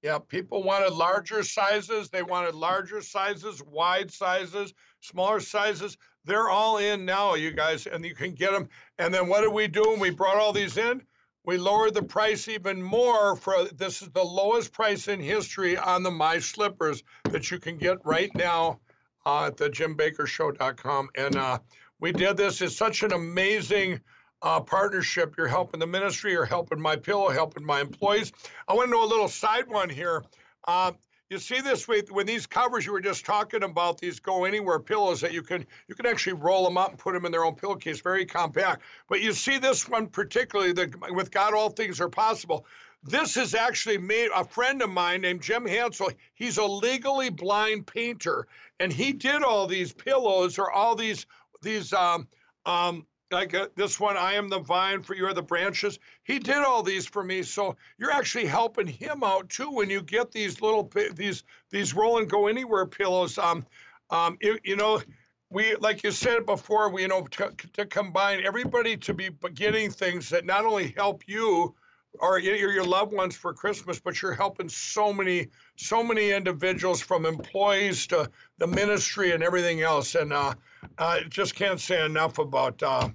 [0.03, 2.09] Yeah, people wanted larger sizes.
[2.09, 5.97] They wanted larger sizes, wide sizes, smaller sizes.
[6.23, 8.69] They're all in now, you guys, and you can get them.
[8.99, 11.01] And then what did we do when we brought all these in?
[11.45, 16.03] We lowered the price even more for this is the lowest price in history on
[16.03, 18.81] the My Slippers that you can get right now
[19.25, 21.09] uh, at the jimbakkershow.com.
[21.15, 21.59] And uh,
[21.99, 22.61] we did this.
[22.61, 23.99] It's such an amazing
[24.41, 25.35] uh, partnership.
[25.37, 28.31] You're helping the ministry, you're helping my pillow, helping my employees.
[28.67, 30.23] I want to know a little side one here.
[30.67, 30.91] Uh,
[31.29, 34.79] you see this with when these covers you were just talking about these go anywhere
[34.79, 37.43] pillows that you can you can actually roll them up and put them in their
[37.43, 41.99] own pillowcase very compact but you see this one particularly the with god all things
[41.99, 42.65] are possible
[43.03, 47.85] this is actually made a friend of mine named jim hansel he's a legally blind
[47.85, 48.47] painter
[48.79, 51.25] and he did all these pillows or all these
[51.61, 52.27] these um,
[52.65, 55.99] um, like uh, this one, I am the vine, for you are the branches.
[56.23, 60.01] He did all these for me, so you're actually helping him out too when you
[60.01, 63.37] get these little these these roll and go anywhere pillows.
[63.37, 63.65] Um,
[64.09, 65.01] um, you, you know,
[65.49, 69.91] we like you said before, we you know to, to combine everybody to be getting
[69.91, 71.75] things that not only help you
[72.19, 77.01] or your, your loved ones for Christmas, but you're helping so many, so many individuals
[77.01, 80.15] from employees to the ministry and everything else.
[80.15, 80.53] And uh,
[80.97, 83.09] I just can't say enough about uh,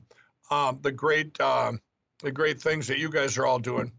[0.51, 1.73] uh, the great, uh,
[2.23, 3.93] the great things that you guys are all doing.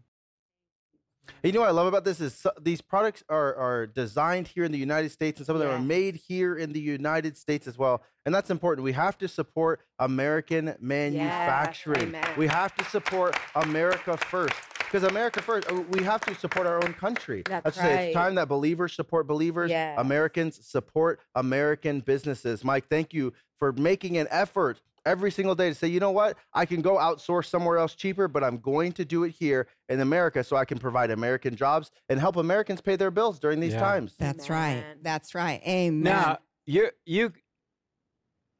[1.42, 4.64] You know what I love about this is so, these products are are designed here
[4.64, 5.76] in the United States, and some of them yeah.
[5.76, 8.02] are made here in the United States as well.
[8.26, 8.84] And that's important.
[8.84, 12.12] We have to support American manufacturing.
[12.12, 14.54] Yes, we have to support America first
[14.94, 17.42] because America first, uh, we have to support our own country.
[17.46, 17.84] That's, That's right.
[17.84, 19.68] Say it's time that believers support believers.
[19.68, 19.98] Yes.
[19.98, 22.62] Americans support American businesses.
[22.62, 26.36] Mike, thank you for making an effort every single day to say, you know what,
[26.52, 29.98] I can go outsource somewhere else cheaper, but I'm going to do it here in
[29.98, 33.72] America so I can provide American jobs and help Americans pay their bills during these
[33.72, 33.80] Yeah.
[33.80, 34.14] times.
[34.16, 34.84] That's right.
[35.02, 35.60] That's right.
[35.66, 36.04] Amen.
[36.04, 37.32] Now you you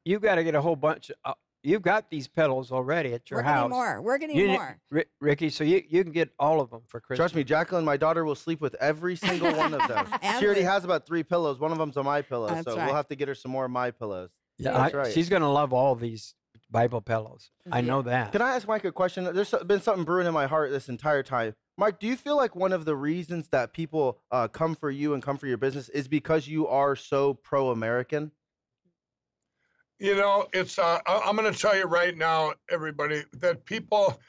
[0.04, 1.12] you got to get a whole bunch.
[1.24, 3.48] Of, you've got these pedals already at your house.
[3.48, 3.62] We're house.
[3.62, 4.02] getting more.
[4.02, 4.78] We're getting You more.
[4.90, 7.18] Ri- Ricky, so you, you can get all of them for Christmas.
[7.18, 10.06] Trust me, Jacqueline, my daughter will sleep with every single one of them.
[10.38, 11.58] She already has about three pillows.
[11.58, 12.86] One of them's a my pillow, That's so right.
[12.86, 14.30] we'll have to get her some more my pillows.
[14.58, 15.12] Yeah, That's I- right.
[15.12, 16.34] she's going to love all these
[16.70, 17.50] Bible pillows.
[17.72, 18.32] I know that.
[18.32, 19.24] Can I ask Mike a question?
[19.32, 21.54] There's been something brewing in my heart this entire time.
[21.76, 25.14] Mike, do you feel like one of the reasons that people uh, come for you
[25.14, 28.30] and come for your business is because you are so pro-American?
[29.98, 30.78] You know, it's.
[30.78, 34.20] Uh, I'm going to tell you right now, everybody, that people.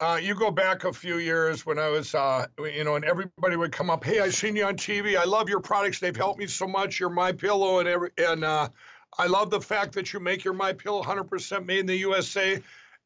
[0.00, 3.54] Uh, you go back a few years when I was, uh, you know, and everybody
[3.54, 4.02] would come up.
[4.02, 5.16] Hey, I seen you on TV.
[5.16, 6.00] I love your products.
[6.00, 6.98] They've helped me so much.
[6.98, 8.68] You're my pillow, and every, and uh,
[9.16, 12.60] I love the fact that you make your my pillow 100% made in the USA.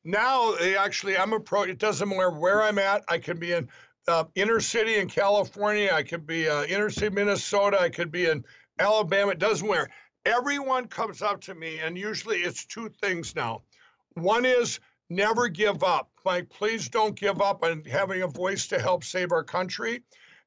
[0.04, 1.62] Now they actually, I'm a pro.
[1.64, 3.04] It doesn't matter where I'm at.
[3.08, 3.68] I could be in
[4.08, 5.90] uh, inner city in California.
[5.92, 7.78] I could be uh, inner city Minnesota.
[7.78, 8.42] I could be in
[8.78, 9.32] Alabama.
[9.32, 9.90] It doesn't matter.
[10.26, 13.62] Everyone comes up to me, and usually it's two things now.
[14.14, 16.10] One is never give up.
[16.24, 20.02] Like, please don't give up on having a voice to help save our country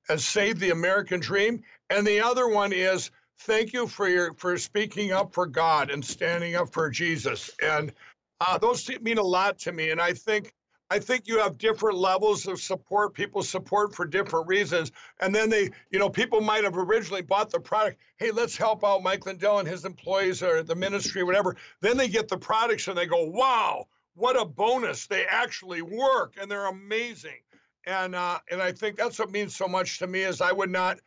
[0.09, 1.63] and save the American dream.
[1.89, 3.09] And the other one is
[3.39, 7.49] thank you for your for speaking up for God and standing up for Jesus.
[7.63, 7.93] And
[8.41, 9.91] uh, those mean a lot to me.
[9.91, 10.53] And I think
[10.91, 13.13] I think you have different levels of support.
[13.13, 14.91] People support for different reasons.
[15.19, 17.99] And then they, you know, people might have originally bought the product.
[18.17, 21.55] Hey, let's help out Mike Lindell and his employees or the ministry, whatever.
[21.81, 25.05] Then they get the products and they go, wow, what a bonus.
[25.05, 27.41] They actually work and they're amazing.
[27.85, 30.69] And uh, and I think that's what means so much to me is I would
[30.69, 30.99] not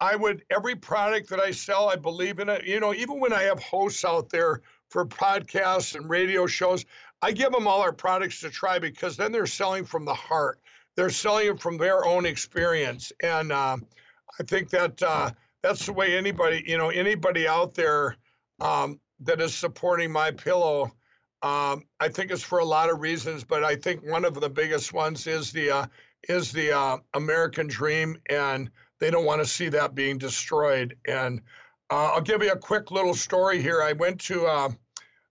[0.00, 2.64] I would every product that I sell, I believe in it.
[2.64, 6.84] You know, even when I have hosts out there for podcasts and radio shows,
[7.24, 10.60] I give them all our products to try because then they're selling from the heart.
[10.94, 13.78] They're selling it from their own experience, and uh,
[14.38, 15.30] I think that uh,
[15.62, 18.18] that's the way anybody, you know, anybody out there
[18.60, 20.92] um, that is supporting my pillow.
[21.42, 24.50] Um, I think it's for a lot of reasons, but I think one of the
[24.50, 25.86] biggest ones is the uh,
[26.28, 28.70] is the uh, American dream, and
[29.00, 30.94] they don't want to see that being destroyed.
[31.08, 31.40] And
[31.90, 33.82] uh, I'll give you a quick little story here.
[33.82, 34.68] I went to uh,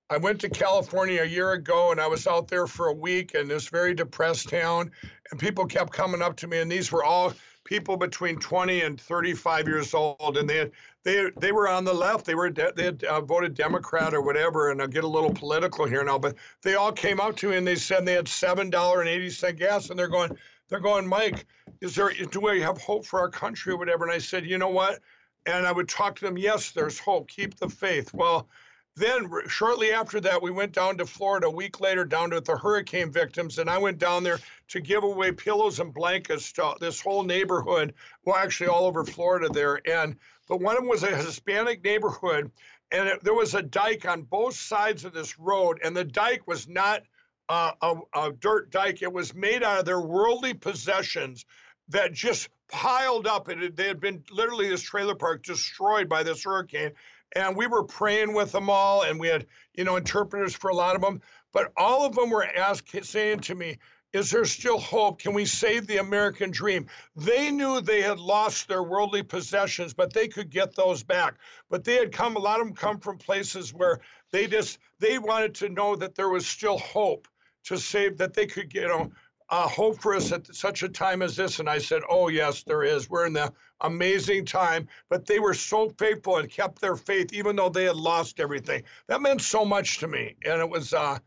[0.09, 3.35] I went to California a year ago, and I was out there for a week
[3.35, 4.91] in this very depressed town,
[5.31, 7.33] and people kept coming up to me, and these were all
[7.65, 10.71] people between 20 and 35 years old, and they had,
[11.03, 12.25] they they were on the left.
[12.25, 15.33] They were de- they had uh, voted Democrat or whatever, and I'll get a little
[15.33, 18.29] political here now, but they all came up to me and they said they had
[18.29, 20.37] seven dollar and eighty cent gas, and they're going
[20.69, 21.47] they're going, Mike,
[21.81, 24.05] is there do we have hope for our country or whatever?
[24.05, 25.01] And I said, you know what?
[25.47, 27.27] And I would talk to them, yes, there's hope.
[27.29, 28.13] Keep the faith.
[28.13, 28.47] Well.
[28.95, 31.47] Then, shortly after that, we went down to Florida.
[31.47, 34.39] A week later, down to the hurricane victims, and I went down there
[34.69, 37.95] to give away pillows and blankets to this whole neighborhood.
[38.23, 39.81] Well, actually, all over Florida there.
[39.89, 40.17] And
[40.47, 42.51] but one of them was a Hispanic neighborhood,
[42.91, 46.45] and it, there was a dike on both sides of this road, and the dike
[46.45, 47.01] was not
[47.49, 49.01] uh, a, a dirt dike.
[49.01, 51.45] It was made out of their worldly possessions
[51.89, 53.49] that just piled up.
[53.49, 56.91] It they had been literally this trailer park destroyed by this hurricane.
[57.35, 60.75] And we were praying with them all, and we had, you know, interpreters for a
[60.75, 61.21] lot of them.
[61.51, 63.77] But all of them were asking, saying to me,
[64.13, 65.19] is there still hope?
[65.19, 66.85] Can we save the American dream?
[67.15, 71.35] They knew they had lost their worldly possessions, but they could get those back.
[71.69, 73.99] But they had come, a lot of them come from places where
[74.31, 77.27] they just, they wanted to know that there was still hope
[77.63, 79.11] to save, that they could, you know,
[79.49, 81.59] uh, hope for us at such a time as this.
[81.59, 83.09] And I said, Oh, yes, there is.
[83.09, 83.51] We're in the
[83.83, 84.87] amazing time.
[85.09, 88.83] But they were so faithful and kept their faith, even though they had lost everything.
[89.07, 90.35] That meant so much to me.
[90.45, 91.19] And it was, uh,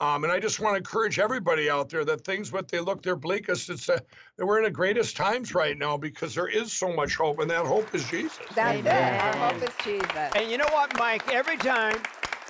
[0.00, 3.00] Um, and I just want to encourage everybody out there that things, what they look
[3.00, 4.02] their bleakest, it's a,
[4.36, 7.48] that we're in the greatest times right now because there is so much hope, and
[7.48, 8.40] that hope is Jesus.
[8.56, 8.86] That's it.
[8.86, 10.32] Our hope is Jesus.
[10.34, 11.32] And you know what, Mike?
[11.32, 11.96] Every time,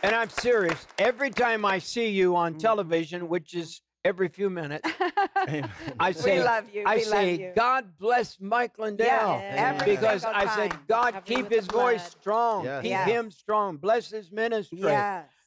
[0.02, 2.36] and I'm serious, every time I see you Mm.
[2.38, 4.88] on television, which is every few minutes,
[5.98, 6.84] I say, love you.
[6.86, 7.52] I We love say, you.
[7.56, 9.06] God bless Mike Lindell.
[9.06, 10.76] Yes, every because I said.
[10.86, 12.20] God, Cover keep his voice blood.
[12.20, 12.64] strong.
[12.64, 12.82] Yes.
[12.82, 13.08] Keep Yes.
[13.08, 13.76] him strong.
[13.78, 14.78] Bless his ministry.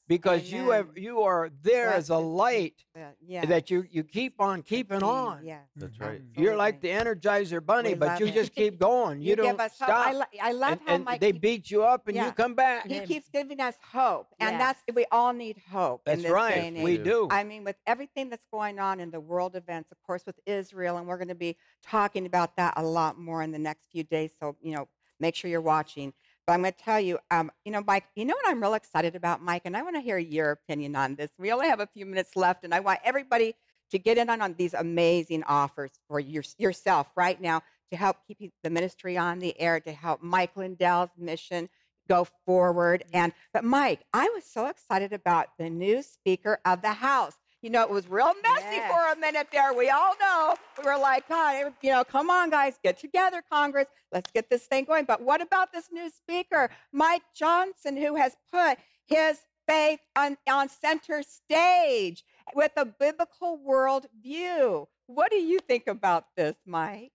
[0.10, 0.18] Yes.
[0.18, 2.86] Because you have you are there as a light
[3.28, 3.46] Yeah.
[3.46, 5.46] that you you keep on keeping on.
[5.46, 5.60] Yeah.
[5.76, 6.22] That's right.
[6.36, 8.34] You're like the Energizer Bunny, We but you it.
[8.34, 9.22] just keep going.
[9.22, 9.90] You, You don't give us hope.
[9.90, 10.08] stop.
[10.08, 12.32] I lo- I love and, how and Mike they keep- beat you up and you
[12.32, 12.88] come back.
[12.88, 14.60] He keeps giving us hope, and Yes.
[14.86, 16.04] that's we all need hope.
[16.06, 16.56] That's in this right.
[16.56, 17.28] Day and We do.
[17.30, 20.98] I mean, with everything that's going on in the world events, of course, with Israel,
[20.98, 24.04] and we're going to be talking about that a lot more in the next few
[24.04, 24.32] days.
[24.40, 24.88] So you know,
[25.20, 26.14] make sure you're watching.
[26.48, 28.74] But I'm going to tell you, um, you know, Mike, you know what I'm real
[28.74, 31.30] excited about, Mike, and I want to hear your opinion on this.
[31.38, 33.54] We only have a few minutes left, and I want everybody
[33.92, 38.18] to get in on, on these amazing offers for your, yourself right now to help
[38.28, 41.68] keep the ministry on the air, to help Mike Lindell's mission
[42.08, 43.04] go forward.
[43.12, 47.36] And but Mike, I was so excited about the new Speaker of the House.
[47.62, 49.74] You know, it was real messy for a minute there.
[49.74, 50.56] We all know.
[50.78, 53.88] We were like, God, you know, come on, guys, get together, Congress.
[54.12, 55.06] Let's get this thing going.
[55.06, 58.78] But what about this new Speaker, Mike Johnson, who has put
[59.08, 64.88] his faith on, on center stage with a biblical world view?
[65.08, 67.12] What do you think about this, Mike?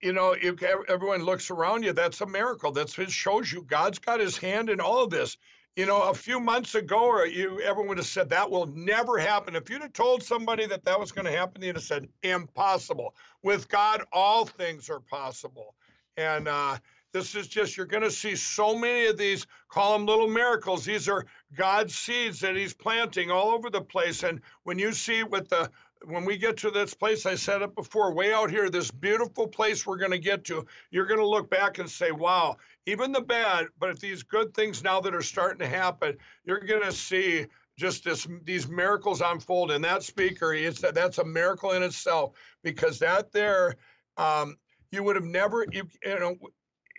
[0.00, 2.72] you know, if everyone looks around you, that's a miracle.
[2.72, 5.36] That's it shows you God's got His hand in all of this.
[5.78, 9.16] You know, a few months ago, or you everyone would have said that will never
[9.16, 9.54] happen.
[9.54, 13.14] If you'd have told somebody that that was going to happen, you'd have said impossible.
[13.44, 15.76] With God, all things are possible.
[16.16, 16.78] And uh,
[17.12, 19.46] this is just you're going to see so many of these.
[19.68, 20.84] Call them little miracles.
[20.84, 21.26] These are
[21.56, 24.24] God's seeds that He's planting all over the place.
[24.24, 25.70] And when you see with the
[26.04, 29.46] when we get to this place, I said it before, way out here, this beautiful
[29.46, 33.12] place we're going to get to, you're going to look back and say, wow, even
[33.12, 36.82] the bad, but if these good things now that are starting to happen, you're going
[36.82, 37.46] to see
[37.76, 39.70] just this these miracles unfold.
[39.70, 42.32] And that speaker, it's that's a miracle in itself
[42.62, 43.76] because that there,
[44.16, 44.56] um,
[44.90, 46.36] you would have never, you, you know,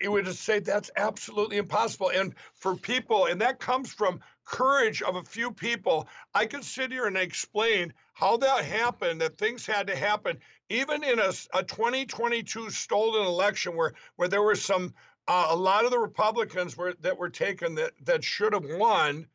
[0.02, 2.12] it would just say that's absolutely impossible.
[2.14, 4.20] And for people, and that comes from
[4.50, 6.08] courage of a few people.
[6.34, 10.40] I could sit here and explain how that happened, that things had to happen,
[10.70, 14.94] even in a, a 2022 stolen election where where there were some
[15.28, 19.28] uh, a lot of the Republicans were that were taken that that should have won.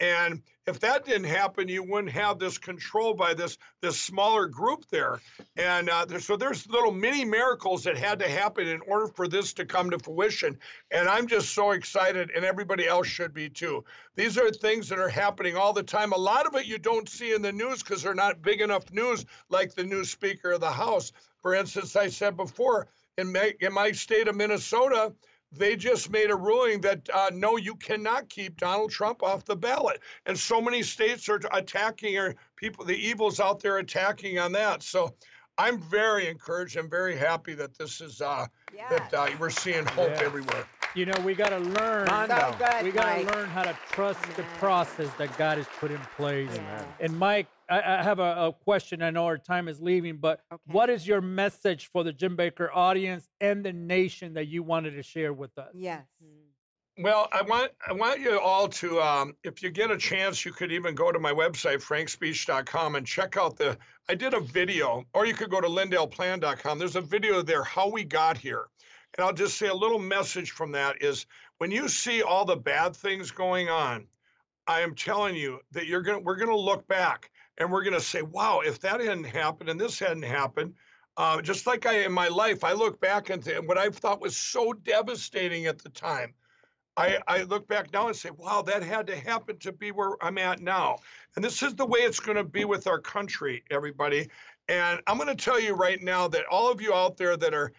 [0.00, 4.86] And if that didn't happen, you wouldn't have this control by this this smaller group
[4.90, 5.20] there.
[5.56, 9.28] And uh, there, so there's little mini miracles that had to happen in order for
[9.28, 10.58] this to come to fruition.
[10.90, 13.84] And I'm just so excited, and everybody else should be too.
[14.16, 16.12] These are things that are happening all the time.
[16.12, 18.90] A lot of it you don't see in the news because they're not big enough
[18.92, 21.12] news, like the new Speaker of the House.
[21.42, 22.88] For instance, I said before
[23.18, 25.12] in my, in my state of Minnesota
[25.52, 29.56] they just made a ruling that uh, no, you cannot keep Donald Trump off the
[29.56, 30.00] ballot.
[30.26, 34.82] And so many states are attacking, or people, the evils out there attacking on that.
[34.82, 35.14] So
[35.58, 36.76] I'm very encouraged.
[36.76, 38.46] I'm very happy that this is, uh,
[38.90, 40.22] that uh, we're seeing hope Yes.
[40.22, 40.66] everywhere.
[40.94, 42.08] You know, we got to learn.
[42.08, 45.90] So good, we got to learn how to trust the process that God has put
[45.90, 46.50] in place.
[46.98, 49.00] And Mike, I, I have a, a question.
[49.02, 52.68] I know our time is leaving, but what is your message for the Jim Bakker
[52.74, 55.70] audience and the nation that you wanted to share with us?
[55.74, 56.02] Yes.
[56.98, 60.52] Well, I want I want you all to, um, if you get a chance, you
[60.52, 63.78] could even go to my website frankspeech.com and check out the.
[64.08, 66.78] I did a video, or you could go to lindellplan.com.
[66.78, 68.66] There's a video there how we got here,
[69.16, 71.26] and I'll just say a little message from that is
[71.58, 74.06] when you see all the bad things going on,
[74.66, 78.22] I am telling you that you're gonna we're gonna look back and we're gonna say,
[78.22, 80.74] wow, if that hadn't happened and this hadn't happened.
[81.16, 84.20] Uh, just like I in my life, I look back and th- what I thought
[84.20, 86.32] was so devastating at the time.
[86.96, 90.22] I, I look back now and say, wow, that had to happen to be where
[90.22, 90.98] I'm at now.
[91.34, 94.28] And this is the way it's going to be with our country, everybody.
[94.68, 97.54] And I'm going to tell you right now that all of you out there that
[97.54, 97.72] are,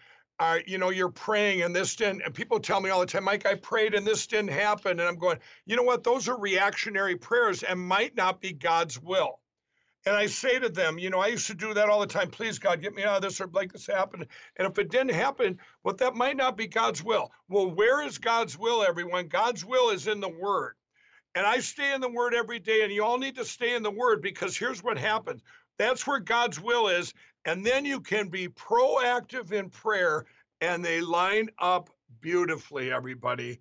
[0.66, 3.46] you know, you're praying and this didn't, and people tell me all the time, Mike,
[3.46, 4.98] I prayed and this didn't happen.
[4.98, 6.04] And I'm going, you know what?
[6.04, 9.40] Those are reactionary prayers and might not be God's will.
[10.04, 12.30] And I say to them, you know, I used to do that all the time.
[12.30, 14.26] Please, God, get me out of this or like this happened.
[14.56, 17.30] And if it didn't happen, well, that might not be God's will.
[17.48, 19.28] Well, where is God's will, everyone?
[19.28, 20.74] God's will is in the Word.
[21.36, 23.84] And I stay in the Word every day, and you all need to stay in
[23.84, 25.42] the Word because here's what happens
[25.78, 27.14] that's where God's will is.
[27.46, 30.26] And then you can be proactive in prayer,
[30.60, 31.90] and they line up
[32.20, 33.60] beautifully, everybody.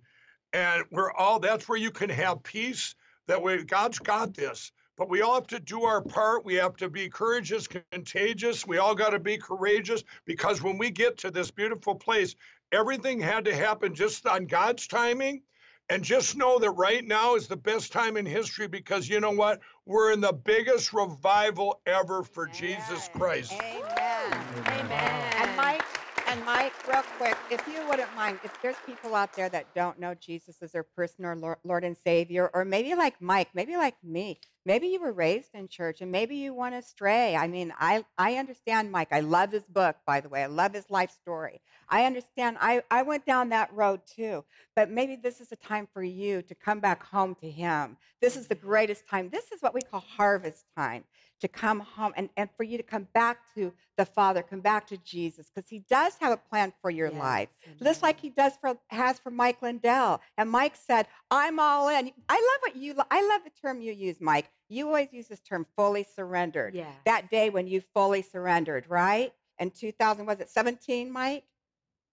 [0.54, 2.96] And we're all, that's where you can have peace.
[3.28, 4.72] That way, God's got this.
[4.98, 6.46] but we all have to do our part.
[6.46, 8.68] We have to be courageous, contagious.
[8.68, 12.36] We all got to be courageous because when we get to this beautiful place,
[12.72, 15.42] everything had to happen just on God's timing.
[15.90, 19.32] And just know that right now is the best time in history because you know
[19.32, 19.60] what?
[19.86, 23.52] We're in the biggest revival ever for Jesus Christ.
[23.52, 24.44] Amen.
[24.68, 25.34] Amen.
[25.38, 25.84] And Mike,
[26.28, 30.00] and Mike, real quick, if you wouldn't mind, if there's people out there that don't
[30.00, 33.96] know Jesus as their personal Lord, Lord and Savior, or maybe like Mike, maybe like
[34.02, 37.36] me, maybe you were raised in church and maybe you want to stray.
[37.36, 39.10] I mean, I, I understand Mike.
[39.12, 40.44] I love his book, by the way.
[40.44, 41.62] I love his life story.
[41.90, 42.58] I understand.
[42.60, 44.46] I, I went down that road too.
[44.76, 47.98] But maybe this is a time for you to come back home to him.
[48.22, 49.30] This is the greatest time.
[49.30, 51.04] This is what we call harvest time
[51.42, 54.88] to come home and, and for you to come back to the Father, come back
[54.88, 57.50] to Jesus, because He does have a plan for your life,
[57.84, 60.22] just like He does for has for Mike Lindell.
[60.38, 62.96] And Mike said, "I'm all in." I love what you.
[63.12, 64.50] I love the term you use, Mike.
[64.70, 66.74] You always use this term, fully surrendered.
[66.74, 66.92] Yeah.
[67.06, 69.34] That day when you fully surrendered, right?
[69.60, 71.44] In 2000, was it 17, Mike?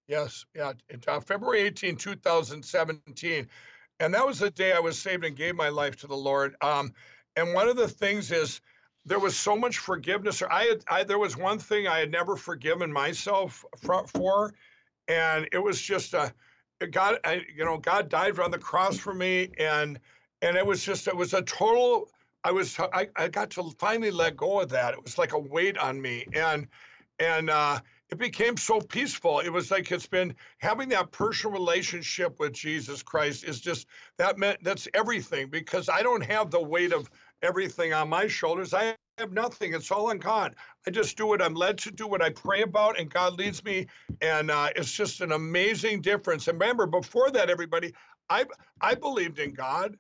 [0.09, 0.73] Yes, yeah.
[0.89, 3.49] It, uh, February 18, 2017.
[4.01, 6.57] And that was the day I was saved and gave my life to the Lord.
[6.61, 6.95] Um,
[7.37, 8.61] and one of the things is
[9.09, 10.43] there was so much forgiveness.
[10.43, 14.55] I had, I, there was one thing I had never forgiven myself for, for
[15.09, 16.33] and it was just a,
[16.91, 19.51] God, I, you know, God died on the cross for me.
[19.59, 19.99] And,
[20.43, 22.11] and it was just, it was a total,
[22.45, 24.95] I was, I, I got to finally let go of that.
[24.95, 26.27] It was like a weight on me.
[26.35, 26.69] And,
[27.19, 27.81] and, uh,
[28.11, 29.41] it became so peaceful.
[29.41, 33.87] It was like it's been having that personal relationship with Jesus Christ is just
[34.17, 37.11] that meant that's everything because I don't have the weight of
[37.43, 38.75] everything on my shoulders.
[38.75, 39.75] I have nothing.
[39.75, 40.55] It's all on God.
[40.87, 43.65] I just do what I'm led to do, what I pray about, and God leads
[43.65, 43.87] me.
[44.21, 46.49] And uh, it's just an amazing difference.
[46.49, 47.95] And remember, before that, everybody,
[48.31, 48.45] I
[48.81, 49.97] I believed in God.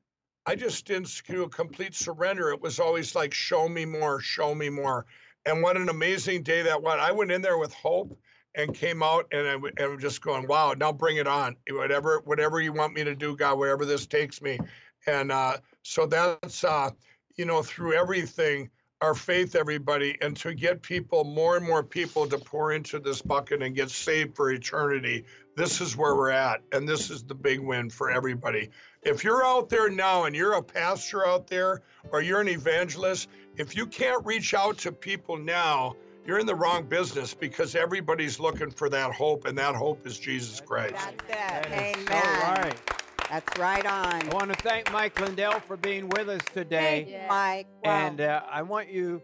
[0.46, 2.50] I just didn't do a complete surrender.
[2.50, 5.04] It was always like, show me more, show me more.
[5.44, 6.98] And what an amazing day that was.
[7.00, 8.18] I went in there with hope
[8.54, 11.56] and came out and I, I'm just going, wow, now bring it on.
[11.70, 14.58] Whatever, whatever you want me to do, God, wherever this takes me.
[15.06, 16.90] And uh, so that's, uh,
[17.38, 18.68] you know, through everything,
[19.00, 23.22] our faith, everybody, and to get people, more and more people to pour into this
[23.22, 25.24] bucket and get saved for eternity.
[25.56, 26.62] This is where we're at.
[26.72, 28.70] And this is the big win for everybody.
[29.02, 33.28] If you're out there now and you're a pastor out there or you're an evangelist,
[33.56, 35.94] if you can't reach out to people now,
[36.26, 40.18] you're in the wrong business because everybody's looking for that hope, and that hope is
[40.18, 40.94] Jesus Christ.
[41.28, 41.72] That's it.
[41.72, 42.06] Amen.
[42.06, 43.07] So right.
[43.30, 44.28] That's right on.
[44.28, 47.04] I want to thank Mike Lindell for being with us today.
[47.04, 47.66] Thank you, Mike.
[47.84, 48.06] Wow.
[48.06, 49.22] And uh, I want you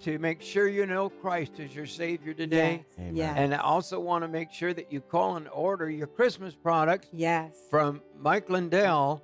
[0.00, 2.84] to make sure you know Christ as your Savior today.
[2.88, 2.98] Yes.
[2.98, 3.16] Amen.
[3.16, 3.34] Yes.
[3.36, 7.08] And I also want to make sure that you call and order your Christmas products
[7.12, 7.54] yes.
[7.70, 9.22] from Mike Lindell.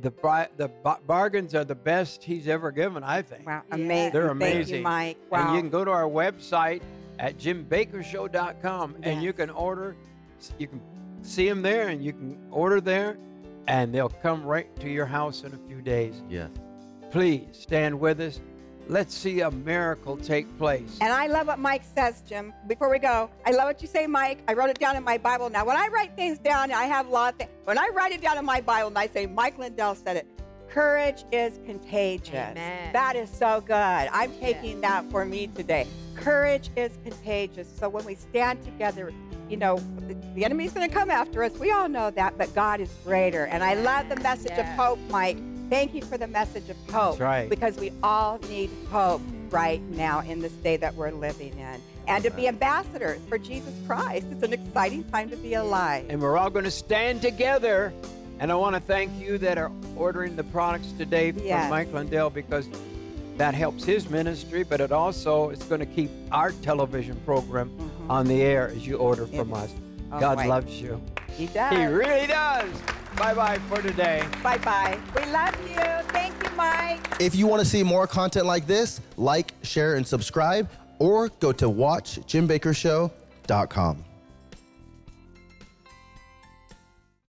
[0.00, 0.10] The
[0.58, 0.68] the
[1.06, 3.46] bargains are the best he's ever given, I think.
[3.46, 4.12] Wow, amazing!
[4.12, 5.16] They're amazing, Thank you, Mike.
[5.30, 5.46] Wow.
[5.46, 6.82] And you can go to our website
[7.18, 9.00] at jimbakkershow.com yes.
[9.04, 9.96] and you can order.
[10.58, 10.82] You can
[11.22, 13.16] see him there, and you can order there,
[13.68, 16.22] and they'll come right to your house in a few days.
[16.28, 16.50] Yes.
[17.10, 18.40] Please stand with us.
[18.88, 20.98] Let's see a miracle take place.
[21.00, 22.52] And I love what Mike says, Jim.
[22.68, 24.38] Before we go, I love what you say, Mike.
[24.46, 25.50] I wrote it down in my Bible.
[25.50, 27.50] Now, when I write things down, I have a lot of things.
[27.64, 30.28] When I write it down in my Bible and I say, Mike Lindell said it,
[30.76, 32.34] courage is contagious.
[32.34, 32.92] Amen.
[32.92, 33.72] That is so good.
[33.74, 35.86] I'm taking that for me today.
[36.14, 37.66] Courage is contagious.
[37.78, 39.10] So when we stand together,
[39.48, 39.78] you know,
[40.34, 41.52] the enemy's going to come after us.
[41.54, 43.46] We all know that, but God is greater.
[43.46, 45.38] And I love the message of hope, Mike.
[45.70, 47.20] Thank you for the message of hope.
[47.20, 47.48] Right.
[47.48, 51.80] Because we all need hope right now in this day that we're living in.
[52.06, 54.26] And to be ambassadors for Jesus Christ.
[54.30, 56.04] It's an exciting time to be alive.
[56.10, 57.94] And we're all going to stand together.
[58.38, 61.68] And I want to thank you that are ordering the products today from Yes.
[61.70, 62.68] Mike Lindell because
[63.36, 68.10] that helps his ministry, but it also is going to keep our television program mm-hmm.
[68.10, 69.72] on the air as you order from us.
[70.12, 70.48] Oh, God right.
[70.48, 71.00] loves you.
[71.36, 71.76] He does.
[71.76, 72.70] He really does.
[73.16, 74.22] Bye bye for today.
[74.42, 74.98] Bye bye.
[75.14, 75.76] We love you.
[76.12, 77.00] Thank you, Mike.
[77.18, 80.68] If you want to see more content like this, like, share, and subscribe,
[80.98, 84.04] or go to watchjimbakkershow.com.